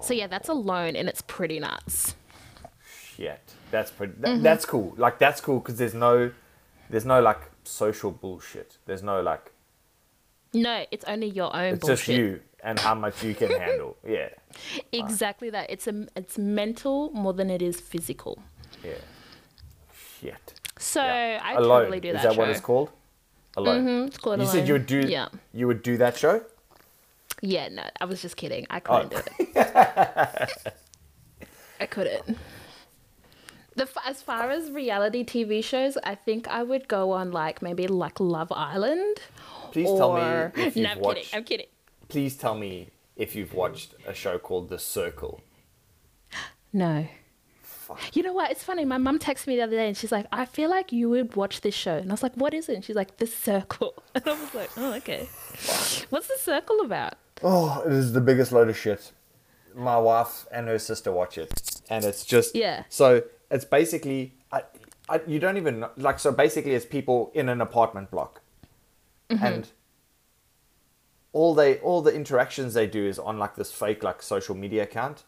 So 0.00 0.14
yeah, 0.14 0.26
that's 0.28 0.48
Alone, 0.48 0.96
and 0.96 1.08
it's 1.08 1.22
pretty 1.22 1.60
nuts. 1.60 2.14
Shit. 3.16 3.40
That's 3.70 3.90
pretty. 3.90 4.14
That, 4.20 4.28
mm-hmm. 4.28 4.42
That's 4.42 4.64
cool. 4.64 4.94
Like 4.96 5.18
that's 5.18 5.40
cool 5.40 5.58
because 5.58 5.76
there's 5.76 5.94
no, 5.94 6.32
there's 6.88 7.04
no 7.04 7.20
like 7.20 7.40
social 7.64 8.10
bullshit. 8.10 8.78
There's 8.86 9.02
no 9.02 9.20
like. 9.20 9.52
No, 10.52 10.84
it's 10.90 11.04
only 11.04 11.28
your 11.28 11.54
own 11.54 11.74
It's 11.74 11.80
bullshit. 11.80 11.96
just 11.98 12.08
you 12.08 12.40
and 12.62 12.78
how 12.78 12.94
much 12.94 13.22
you 13.22 13.34
can 13.34 13.50
handle. 13.50 13.96
Yeah. 14.06 14.28
Exactly 14.92 15.50
that. 15.50 15.68
It's 15.70 15.86
a, 15.86 16.06
it's 16.16 16.38
mental 16.38 17.10
more 17.10 17.32
than 17.32 17.50
it 17.50 17.60
is 17.60 17.80
physical. 17.80 18.38
Yeah. 18.84 18.92
yet. 20.22 20.53
So 20.84 21.02
Yeah. 21.02 21.40
I 21.42 21.54
Alone. 21.54 21.80
totally 21.82 22.00
do 22.00 22.12
that. 22.12 22.18
Is 22.18 22.22
that 22.24 22.28
show. 22.28 22.30
Is 22.30 22.36
that 22.36 22.40
what 22.42 22.50
it's 22.50 22.60
called? 22.60 22.90
Alone. 23.56 23.86
Mhm, 23.86 24.06
it's 24.08 24.18
called 24.18 24.40
You 24.40 24.46
said 24.46 24.66
you 24.68 24.74
would 24.74 24.86
do. 24.86 25.00
Yeah. 25.00 25.28
You 25.52 25.66
would 25.66 25.82
do 25.82 25.96
that 25.96 26.16
show. 26.18 26.44
Yeah, 27.40 27.68
no, 27.68 27.82
I 28.00 28.04
was 28.04 28.20
just 28.22 28.36
kidding. 28.36 28.66
I 28.70 28.78
Oh. 28.78 28.80
couldn't 28.80 29.10
do 29.10 29.16
it. 29.38 29.56
I 31.80 31.86
couldn't. 31.86 32.38
The 33.76 33.88
as 34.04 34.22
far 34.22 34.50
as 34.50 34.70
reality 34.70 35.24
TV 35.24 35.62
shows, 35.62 35.96
I 36.04 36.14
think 36.14 36.46
I 36.48 36.62
would 36.62 36.86
go 36.86 37.10
on 37.12 37.32
like 37.32 37.60
maybe 37.62 37.86
like 37.88 38.20
Love 38.20 38.52
Island. 38.52 39.16
Please 39.72 39.88
or... 39.88 39.98
tell 39.98 40.12
me 40.14 40.62
if 40.66 40.76
you've 40.76 40.86
I'm 40.88 41.00
watched. 41.00 41.16
kidding. 41.24 41.38
I'm 41.38 41.44
kidding. 41.44 41.66
Please 42.08 42.36
tell 42.36 42.54
me 42.54 42.90
if 43.16 43.34
you've 43.34 43.52
watched 43.54 43.94
a 44.06 44.14
show 44.14 44.38
called 44.38 44.68
The 44.68 44.78
Circle. 44.78 45.40
No. 46.72 47.06
You 48.12 48.22
know 48.22 48.32
what? 48.32 48.50
It's 48.50 48.62
funny. 48.62 48.84
My 48.84 48.98
mum 48.98 49.18
texted 49.18 49.46
me 49.48 49.56
the 49.56 49.62
other 49.62 49.76
day 49.76 49.88
and 49.88 49.96
she's 49.96 50.12
like, 50.12 50.26
I 50.32 50.44
feel 50.44 50.70
like 50.70 50.92
you 50.92 51.08
would 51.10 51.36
watch 51.36 51.60
this 51.60 51.74
show. 51.74 51.96
And 51.96 52.10
I 52.10 52.14
was 52.14 52.22
like, 52.22 52.34
what 52.34 52.54
is 52.54 52.68
it? 52.68 52.74
And 52.74 52.84
she's 52.84 52.96
like, 52.96 53.16
The 53.18 53.26
Circle. 53.26 53.94
And 54.14 54.24
I 54.26 54.30
was 54.30 54.54
like, 54.54 54.70
oh, 54.76 54.94
okay. 54.94 55.28
What's 56.10 56.28
The 56.28 56.38
Circle 56.38 56.80
about? 56.80 57.14
Oh, 57.42 57.82
it 57.84 57.92
is 57.92 58.12
the 58.12 58.20
biggest 58.20 58.52
load 58.52 58.68
of 58.68 58.76
shit. 58.76 59.12
My 59.74 59.98
wife 59.98 60.46
and 60.52 60.68
her 60.68 60.78
sister 60.78 61.10
watch 61.12 61.36
it, 61.36 61.82
and 61.90 62.04
it's 62.04 62.24
just 62.24 62.54
Yeah. 62.54 62.84
So 62.88 63.24
it's 63.50 63.64
basically, 63.64 64.34
I, 64.52 64.62
I, 65.08 65.20
you 65.26 65.40
don't 65.40 65.56
even 65.56 65.80
know, 65.80 65.90
like. 65.96 66.20
So 66.20 66.30
basically, 66.30 66.74
it's 66.74 66.86
people 66.86 67.32
in 67.34 67.48
an 67.48 67.60
apartment 67.60 68.10
block, 68.10 68.40
mm-hmm. 69.28 69.44
and 69.44 69.68
all 71.32 71.54
they 71.54 71.78
all 71.78 72.02
the 72.02 72.14
interactions 72.14 72.74
they 72.74 72.86
do 72.86 73.04
is 73.04 73.18
on 73.18 73.38
like 73.38 73.56
this 73.56 73.72
fake 73.72 74.04
like 74.04 74.22
social 74.22 74.54
media 74.54 74.84
account. 74.84 75.24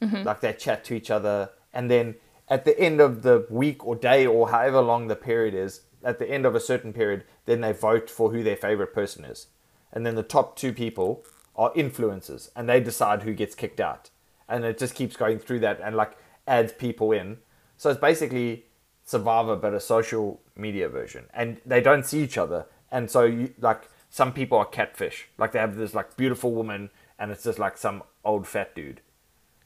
Mm-hmm. 0.00 0.22
Like 0.22 0.40
they 0.40 0.52
chat 0.54 0.82
to 0.84 0.94
each 0.94 1.10
other, 1.10 1.50
and 1.74 1.90
then 1.90 2.14
at 2.48 2.64
the 2.64 2.78
end 2.78 3.00
of 3.00 3.22
the 3.22 3.46
week 3.50 3.84
or 3.84 3.96
day 3.96 4.26
or 4.26 4.50
however 4.50 4.80
long 4.80 5.08
the 5.08 5.16
period 5.16 5.54
is, 5.54 5.82
at 6.02 6.18
the 6.18 6.30
end 6.30 6.46
of 6.46 6.54
a 6.54 6.60
certain 6.60 6.92
period, 6.92 7.24
then 7.46 7.60
they 7.60 7.72
vote 7.72 8.08
for 8.08 8.30
who 8.30 8.42
their 8.42 8.56
favorite 8.56 8.94
person 8.94 9.24
is, 9.24 9.48
and 9.92 10.06
then 10.06 10.14
the 10.14 10.22
top 10.22 10.56
two 10.56 10.72
people 10.72 11.24
are 11.56 11.72
influencers, 11.72 12.50
and 12.54 12.68
they 12.68 12.80
decide 12.80 13.22
who 13.22 13.32
gets 13.32 13.54
kicked 13.54 13.80
out, 13.80 14.10
and 14.48 14.64
it 14.64 14.78
just 14.78 14.94
keeps 14.94 15.16
going 15.16 15.38
through 15.38 15.60
that, 15.60 15.80
and 15.82 15.96
like 15.96 16.16
adds 16.46 16.72
people 16.72 17.12
in. 17.12 17.38
So 17.76 17.90
it's 17.90 18.00
basically 18.00 18.66
Survivor, 19.06 19.56
but 19.56 19.74
a 19.74 19.80
social 19.80 20.40
media 20.56 20.88
version, 20.88 21.26
and 21.34 21.60
they 21.66 21.80
don't 21.80 22.06
see 22.06 22.22
each 22.22 22.38
other, 22.38 22.66
and 22.90 23.10
so 23.10 23.24
you 23.24 23.52
like 23.60 23.88
some 24.10 24.32
people 24.32 24.56
are 24.58 24.64
catfish, 24.64 25.28
like 25.38 25.52
they 25.52 25.58
have 25.58 25.76
this 25.76 25.94
like 25.94 26.16
beautiful 26.16 26.52
woman, 26.52 26.90
and 27.18 27.30
it's 27.30 27.44
just 27.44 27.58
like 27.58 27.76
some 27.76 28.02
old 28.24 28.46
fat 28.46 28.74
dude. 28.74 29.00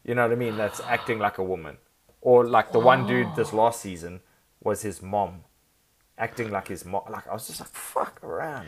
You 0.04 0.14
know 0.14 0.22
what 0.22 0.32
I 0.32 0.36
mean? 0.36 0.56
That's 0.56 0.80
acting 0.80 1.18
like 1.18 1.38
a 1.38 1.44
woman. 1.44 1.76
Or 2.20 2.44
like 2.44 2.72
the 2.72 2.80
one 2.80 3.06
dude 3.06 3.34
this 3.36 3.52
last 3.52 3.80
season 3.80 4.20
was 4.62 4.82
his 4.82 5.02
mom. 5.02 5.44
Acting 6.16 6.50
like 6.50 6.68
his 6.68 6.84
mom. 6.84 7.02
Like 7.08 7.28
I 7.28 7.32
was 7.32 7.46
just 7.46 7.60
like, 7.60 7.68
fuck 7.68 8.22
around. 8.24 8.66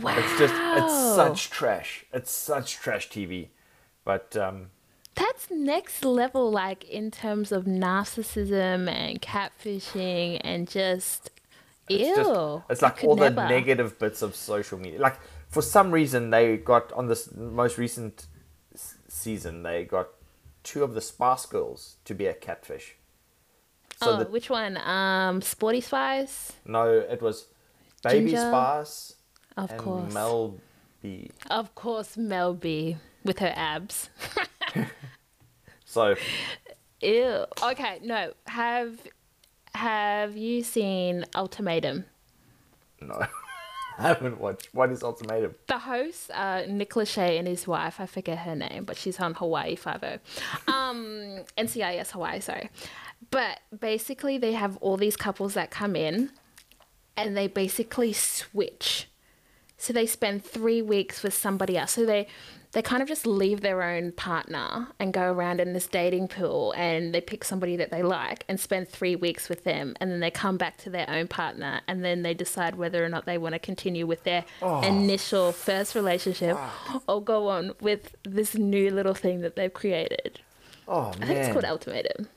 Wow. 0.00 0.14
It's 0.18 0.38
just 0.38 0.54
it's 0.54 1.14
such 1.14 1.50
trash. 1.50 2.06
It's 2.12 2.30
such 2.30 2.74
trash 2.76 3.08
TV. 3.10 3.48
But 4.04 4.36
um 4.36 4.70
That's 5.14 5.50
next 5.50 6.04
level, 6.04 6.50
like 6.50 6.84
in 6.84 7.10
terms 7.10 7.52
of 7.52 7.64
narcissism 7.64 8.88
and 8.88 9.20
catfishing 9.20 10.40
and 10.42 10.68
just 10.68 11.30
it's 11.88 12.08
ew. 12.08 12.16
just 12.16 12.62
it's 12.70 12.82
like 12.82 13.04
all 13.04 13.14
the 13.14 13.30
negative 13.30 13.98
bits 13.98 14.22
of 14.22 14.34
social 14.34 14.78
media. 14.78 15.00
Like 15.00 15.18
for 15.48 15.62
some 15.62 15.90
reason 15.92 16.30
they 16.30 16.56
got 16.56 16.92
on 16.92 17.06
this 17.06 17.34
most 17.36 17.78
recent 17.78 18.26
season 19.08 19.62
they 19.62 19.84
got 19.84 20.08
two 20.64 20.82
of 20.82 20.94
the 20.94 21.00
Spice 21.00 21.46
Girls 21.46 21.96
to 22.04 22.14
be 22.14 22.26
a 22.26 22.34
catfish. 22.34 22.96
So 24.02 24.10
oh, 24.12 24.18
the, 24.18 24.24
which 24.24 24.50
one? 24.50 24.76
Um, 24.78 25.40
Sporty 25.40 25.80
Spice, 25.80 26.52
no, 26.66 26.90
it 26.90 27.22
was 27.22 27.46
Baby 28.02 28.26
Ginger? 28.32 28.48
Spice 28.48 29.14
of 29.56 29.70
and 29.70 29.80
course. 29.80 30.12
Mel 30.12 30.58
B. 31.00 31.30
Of 31.48 31.74
course, 31.76 32.16
Mel 32.16 32.54
B 32.54 32.96
with 33.24 33.38
her 33.38 33.52
abs. 33.54 34.10
So 35.94 36.16
Ew. 37.02 37.44
Okay, 37.62 38.00
no. 38.02 38.32
Have 38.48 38.98
Have 39.76 40.36
you 40.36 40.64
seen 40.64 41.24
Ultimatum? 41.36 42.06
no, 43.00 43.14
haven't 44.02 44.40
watched. 44.40 44.68
What 44.72 44.90
is 44.90 45.02
Ultimatum? 45.02 45.54
The 45.66 45.78
host, 45.78 46.30
uh, 46.34 46.62
Nick 46.68 46.90
Lachey 46.90 47.38
and 47.38 47.46
his 47.46 47.66
wife, 47.66 48.00
I 48.00 48.06
forget 48.06 48.38
her 48.38 48.56
name, 48.56 48.84
but 48.84 48.96
she's 48.96 49.20
on 49.20 49.34
Hawaii 49.34 49.76
Five 49.76 50.02
O, 50.04 50.72
um, 50.72 51.44
NCIS 51.58 52.10
Hawaii. 52.10 52.40
Sorry, 52.40 52.70
but 53.30 53.60
basically 53.78 54.38
they 54.38 54.52
have 54.52 54.76
all 54.78 54.96
these 54.96 55.16
couples 55.16 55.54
that 55.54 55.70
come 55.70 55.94
in, 55.94 56.30
and 57.16 57.36
they 57.36 57.46
basically 57.46 58.12
switch. 58.12 59.08
So 59.76 59.92
they 59.92 60.06
spend 60.06 60.44
three 60.44 60.82
weeks 60.82 61.22
with 61.22 61.34
somebody 61.34 61.76
else. 61.76 61.92
So 61.92 62.06
they 62.06 62.26
they 62.74 62.82
kind 62.82 63.00
of 63.02 63.08
just 63.08 63.24
leave 63.24 63.60
their 63.60 63.82
own 63.82 64.10
partner 64.10 64.88
and 64.98 65.12
go 65.12 65.32
around 65.32 65.60
in 65.60 65.72
this 65.72 65.86
dating 65.86 66.26
pool 66.26 66.74
and 66.76 67.14
they 67.14 67.20
pick 67.20 67.44
somebody 67.44 67.76
that 67.76 67.92
they 67.92 68.02
like 68.02 68.44
and 68.48 68.58
spend 68.58 68.88
three 68.88 69.14
weeks 69.14 69.48
with 69.48 69.62
them 69.62 69.94
and 70.00 70.10
then 70.10 70.18
they 70.18 70.30
come 70.30 70.56
back 70.56 70.76
to 70.76 70.90
their 70.90 71.08
own 71.08 71.28
partner 71.28 71.80
and 71.86 72.04
then 72.04 72.22
they 72.22 72.34
decide 72.34 72.74
whether 72.74 73.04
or 73.04 73.08
not 73.08 73.26
they 73.26 73.38
want 73.38 73.52
to 73.52 73.60
continue 73.60 74.06
with 74.06 74.24
their 74.24 74.44
oh. 74.60 74.82
initial 74.82 75.52
first 75.52 75.94
relationship 75.94 76.56
ah. 76.58 77.00
or 77.06 77.22
go 77.22 77.48
on 77.48 77.72
with 77.80 78.16
this 78.24 78.56
new 78.56 78.90
little 78.90 79.14
thing 79.14 79.40
that 79.40 79.54
they've 79.54 79.72
created. 79.72 80.40
Oh 80.88 81.12
I 81.20 81.26
think 81.26 81.38
it's 81.38 81.52
called 81.52 81.64
Ultimatum. 81.64 82.28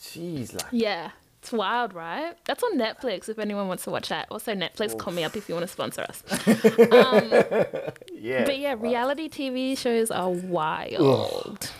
jeez, 0.00 0.52
like 0.52 0.66
Yeah. 0.72 1.12
It's 1.46 1.52
wild, 1.52 1.94
right? 1.94 2.34
That's 2.44 2.60
on 2.64 2.76
Netflix 2.76 3.28
if 3.28 3.38
anyone 3.38 3.68
wants 3.68 3.84
to 3.84 3.90
watch 3.90 4.08
that. 4.08 4.26
Also, 4.32 4.52
Netflix, 4.52 4.98
call 4.98 5.12
me 5.12 5.22
up 5.22 5.36
if 5.36 5.48
you 5.48 5.54
want 5.54 5.62
to 5.64 5.72
sponsor 5.72 6.02
us. 6.02 6.24
yeah, 8.12 8.44
But 8.44 8.58
yeah, 8.58 8.74
reality 8.76 9.28
TV 9.28 9.78
shows 9.78 10.10
are 10.10 10.28
wild. 10.28 11.70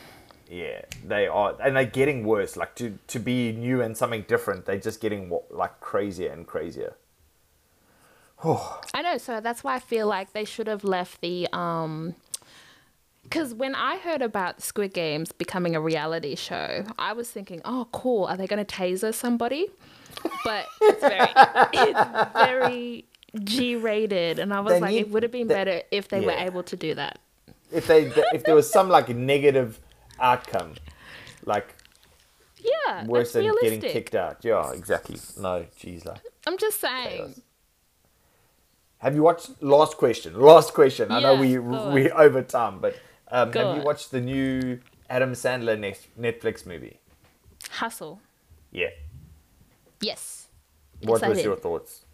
yeah, 0.48 0.82
they 1.04 1.26
are, 1.26 1.56
and 1.60 1.74
they're 1.74 1.84
getting 1.84 2.24
worse. 2.24 2.56
Like 2.56 2.76
to 2.76 2.96
to 3.08 3.18
be 3.18 3.50
new 3.50 3.82
and 3.82 3.96
something 3.96 4.22
different, 4.28 4.66
they're 4.66 4.78
just 4.78 5.00
getting 5.00 5.36
like 5.50 5.80
crazier 5.80 6.30
and 6.30 6.46
crazier. 6.46 6.94
I 8.44 9.02
know, 9.02 9.18
so 9.18 9.40
that's 9.40 9.64
why 9.64 9.74
I 9.74 9.80
feel 9.80 10.06
like 10.06 10.32
they 10.32 10.44
should 10.44 10.68
have 10.68 10.84
left 10.84 11.20
the 11.20 11.48
um 11.52 12.14
because 13.28 13.54
when 13.54 13.74
I 13.74 13.96
heard 13.98 14.22
about 14.22 14.62
Squid 14.62 14.92
Games 14.94 15.32
becoming 15.32 15.74
a 15.76 15.80
reality 15.80 16.34
show, 16.36 16.84
I 16.98 17.12
was 17.12 17.30
thinking, 17.30 17.60
"Oh, 17.64 17.88
cool! 17.92 18.24
Are 18.24 18.36
they 18.36 18.46
going 18.46 18.64
to 18.64 18.74
taser 18.74 19.12
somebody?" 19.12 19.66
But 20.44 20.66
it's 20.80 21.00
very, 21.00 21.28
it's 21.72 22.32
very 22.34 23.04
G-rated, 23.42 24.38
and 24.38 24.52
I 24.54 24.60
was 24.60 24.72
They 24.74 24.80
like, 24.80 24.90
need- 24.92 24.98
it 25.00 25.10
would 25.10 25.22
have 25.22 25.32
been 25.32 25.48
they- 25.48 25.54
better 25.54 25.82
if 25.90 26.08
they 26.08 26.20
were 26.20 26.32
able 26.32 26.62
to 26.64 26.76
do 26.76 26.94
that. 26.94 27.18
If 27.72 27.86
they 27.88 28.06
if 28.32 28.44
there 28.44 28.54
was 28.54 28.70
some 28.70 28.88
like 28.88 29.08
negative 29.08 29.80
outcome, 30.20 30.74
like 31.44 31.74
Yeah, 32.58 33.04
worse 33.06 33.32
than 33.32 33.52
getting 33.60 33.80
kicked 33.80 34.14
out. 34.14 34.38
Yeah, 34.44 34.72
exactly. 34.72 35.16
No, 35.38 35.66
jeez, 35.80 36.04
like. 36.06 36.20
I'm 36.46 36.56
just 36.58 36.80
saying. 36.80 37.18
Chaos. 37.34 37.40
Have 38.98 39.14
you 39.14 39.22
watched? 39.22 39.62
Last 39.62 39.96
question. 39.98 40.38
Last 40.40 40.72
question. 40.72 41.10
I 41.12 41.20
know 41.20 41.34
Yeah, 41.34 41.40
we 41.40 41.54
go 41.56 41.90
we 41.90 42.10
over 42.10 42.40
time, 42.42 42.78
but 42.78 42.96
um, 43.30 43.52
have 43.52 43.76
you 43.76 43.82
watched 43.82 44.10
the 44.10 44.20
new 44.20 44.80
Adam 45.08 45.32
Sandler 45.32 45.78
Net- 45.78 46.06
Netflix 46.18 46.66
movie? 46.66 47.00
Hustle. 47.70 48.20
Yeah. 48.70 48.88
Yes. 50.00 50.48
What 51.02 51.26
was 51.26 51.42
your 51.42 51.56
thoughts? 51.56 52.04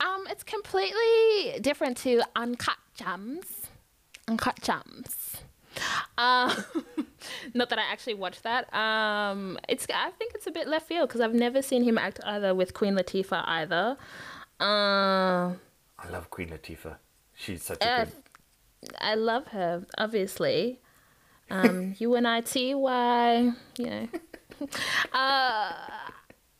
Um, 0.00 0.26
it's 0.30 0.42
completely 0.42 1.60
different 1.60 1.96
to 1.98 2.22
Uncut 2.34 2.78
Gems. 2.94 3.68
Uncut 4.28 4.60
Gems. 4.62 5.36
Um, 6.16 6.52
not 7.54 7.68
that 7.70 7.78
I 7.78 7.82
actually 7.90 8.14
watched 8.14 8.42
that. 8.44 8.72
Um, 8.74 9.58
it's 9.68 9.86
I 9.92 10.10
think 10.12 10.32
it's 10.34 10.46
a 10.46 10.50
bit 10.50 10.68
left 10.68 10.86
field 10.88 11.08
because 11.08 11.20
I've 11.20 11.34
never 11.34 11.62
seen 11.62 11.82
him 11.82 11.98
act 11.98 12.20
either 12.24 12.54
with 12.54 12.74
Queen 12.74 12.94
Latifah 12.94 13.44
either. 13.46 13.96
Uh, 14.58 15.54
I 15.98 16.08
love 16.10 16.30
Queen 16.30 16.48
Latifah. 16.48 16.96
She's 17.34 17.62
such 17.62 17.82
a 17.82 17.88
uh, 17.88 18.04
good. 18.04 18.12
I 19.00 19.14
love 19.14 19.48
her, 19.48 19.84
obviously. 19.98 20.80
Um, 21.50 21.94
U.N.I.T.Y., 21.98 23.52
you 23.78 23.86
know. 23.86 24.08
Uh, 24.60 25.72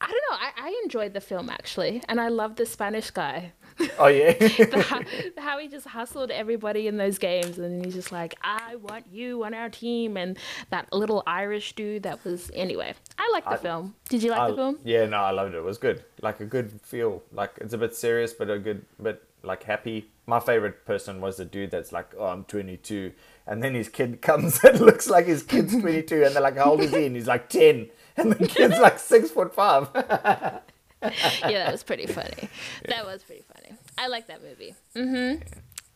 I 0.00 0.06
don't 0.06 0.10
know. 0.30 0.36
I, 0.38 0.52
I 0.56 0.80
enjoyed 0.84 1.12
the 1.12 1.20
film 1.20 1.50
actually, 1.50 2.02
and 2.08 2.18
I 2.18 2.28
love 2.28 2.56
the 2.56 2.64
Spanish 2.64 3.10
guy. 3.10 3.52
Oh 3.98 4.06
yeah. 4.06 4.32
the, 4.38 5.34
how, 5.36 5.58
he 5.58 5.68
just 5.68 5.86
hustled 5.86 6.30
everybody 6.30 6.86
in 6.86 6.96
those 6.96 7.18
games, 7.18 7.58
and 7.58 7.84
he's 7.84 7.94
just 7.94 8.10
like, 8.10 8.36
"I 8.42 8.76
want 8.76 9.04
you 9.12 9.44
on 9.44 9.52
our 9.52 9.68
team," 9.68 10.16
and 10.16 10.38
that 10.70 10.90
little 10.94 11.22
Irish 11.26 11.74
dude 11.74 12.04
that 12.04 12.24
was. 12.24 12.50
Anyway, 12.54 12.94
I 13.18 13.28
like 13.34 13.44
the 13.44 13.50
I- 13.50 13.56
film. 13.58 13.94
Did 14.08 14.22
you 14.22 14.30
like 14.30 14.40
I- 14.40 14.50
the 14.50 14.56
film? 14.56 14.78
Yeah, 14.82 15.04
no, 15.04 15.18
I 15.18 15.30
loved 15.32 15.54
it. 15.54 15.58
It 15.58 15.64
was 15.64 15.76
good. 15.76 16.02
Like 16.22 16.40
a 16.40 16.46
good 16.46 16.80
feel. 16.82 17.22
Like 17.32 17.52
it's 17.60 17.74
a 17.74 17.78
bit 17.78 17.94
serious, 17.94 18.32
but 18.32 18.48
a 18.48 18.58
good, 18.58 18.86
but 18.98 19.22
like 19.43 19.64
happy. 19.64 20.11
My 20.26 20.41
favorite 20.41 20.84
person 20.84 21.20
was 21.20 21.36
the 21.36 21.45
dude 21.45 21.70
that's 21.70 21.93
like, 21.93 22.12
"Oh, 22.18 22.26
I'm 22.26 22.45
22," 22.45 23.12
and 23.47 23.62
then 23.62 23.74
his 23.74 23.88
kid 23.88 24.22
comes 24.22 24.62
and 24.64 24.80
looks 24.80 25.09
like 25.09 25.26
his 25.26 25.43
kid's 25.43 25.76
22, 25.80 26.24
and 26.24 26.34
they're 26.34 26.43
like, 26.43 26.57
"How 26.57 26.72
old 26.72 26.80
is 26.80 26.91
he?" 26.91 27.07
And 27.07 27.16
he's 27.16 27.26
like 27.26 27.49
10, 27.49 27.88
and 28.16 28.32
the 28.32 28.47
kid's 28.47 28.78
like 28.78 28.99
six 28.99 29.30
foot 29.30 29.55
five. 29.55 29.88
yeah, 29.95 30.61
that 31.03 31.72
was 31.72 31.82
pretty 31.82 32.07
funny. 32.07 32.49
That 32.86 33.05
was 33.05 33.22
pretty 33.22 33.45
funny. 33.55 33.76
I 33.99 34.09
like 34.09 34.26
that 34.28 34.43
movie. 34.43 34.74
Mm-hmm. 34.95 35.43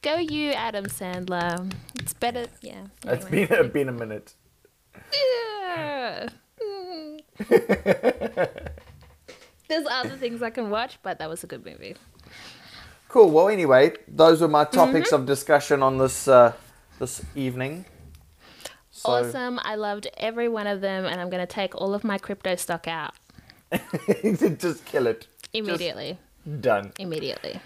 Go 0.03 0.17
you, 0.17 0.53
Adam 0.53 0.87
Sandler. 0.87 1.73
It's 1.99 2.13
better. 2.13 2.47
Yeah. 2.61 2.87
It's 3.07 3.25
been 3.25 3.53
a, 3.53 3.65
been 3.65 3.89
a 3.89 3.93
minute. 3.93 4.35
Yeah. 4.95 6.29
Mm. 6.63 7.21
There's 9.69 9.87
other 9.91 10.17
things 10.17 10.43
I 10.43 10.51
can 10.51 10.71
watch, 10.71 10.99
but 11.03 11.19
that 11.19 11.29
was 11.29 11.43
a 11.43 11.47
good 11.47 11.65
movie. 11.65 11.97
Cool. 13.15 13.31
Well, 13.31 13.49
anyway, 13.49 13.93
those 14.09 14.41
were 14.41 14.49
my 14.49 14.65
topics 14.65 15.13
of 15.13 15.25
discussion 15.25 15.85
on 15.85 15.99
this 15.99 16.27
uh, 16.27 16.53
this 16.99 17.23
evening. 17.37 17.85
So, 18.91 19.13
Awesome. 19.13 19.61
I 19.63 19.77
loved 19.77 20.09
every 20.17 20.49
one 20.49 20.67
of 20.67 20.81
them, 20.81 21.05
and 21.05 21.21
I'm 21.21 21.31
going 21.31 21.47
to 21.47 21.47
take 21.47 21.77
all 21.77 21.95
of 21.95 22.03
my 22.03 22.19
crypto 22.19 22.57
stock 22.57 22.89
out 22.89 23.15
just 24.59 24.85
kill 24.85 25.07
it. 25.07 25.29
immediately. 25.53 26.19
Done. 26.61 26.93
Immediately. 26.99 27.61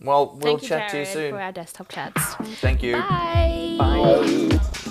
Well, 0.00 0.36
we'll 0.42 0.58
Thank 0.58 0.62
you, 0.62 0.68
chat 0.68 0.90
to 0.90 0.98
you 0.98 1.04
soon. 1.04 1.30
for 1.30 1.40
our 1.40 1.52
desktop 1.52 1.88
chats. 1.88 2.34
Thank 2.60 2.82
you. 2.82 2.94
Bye. 2.96 3.76
Bye. 3.78 4.90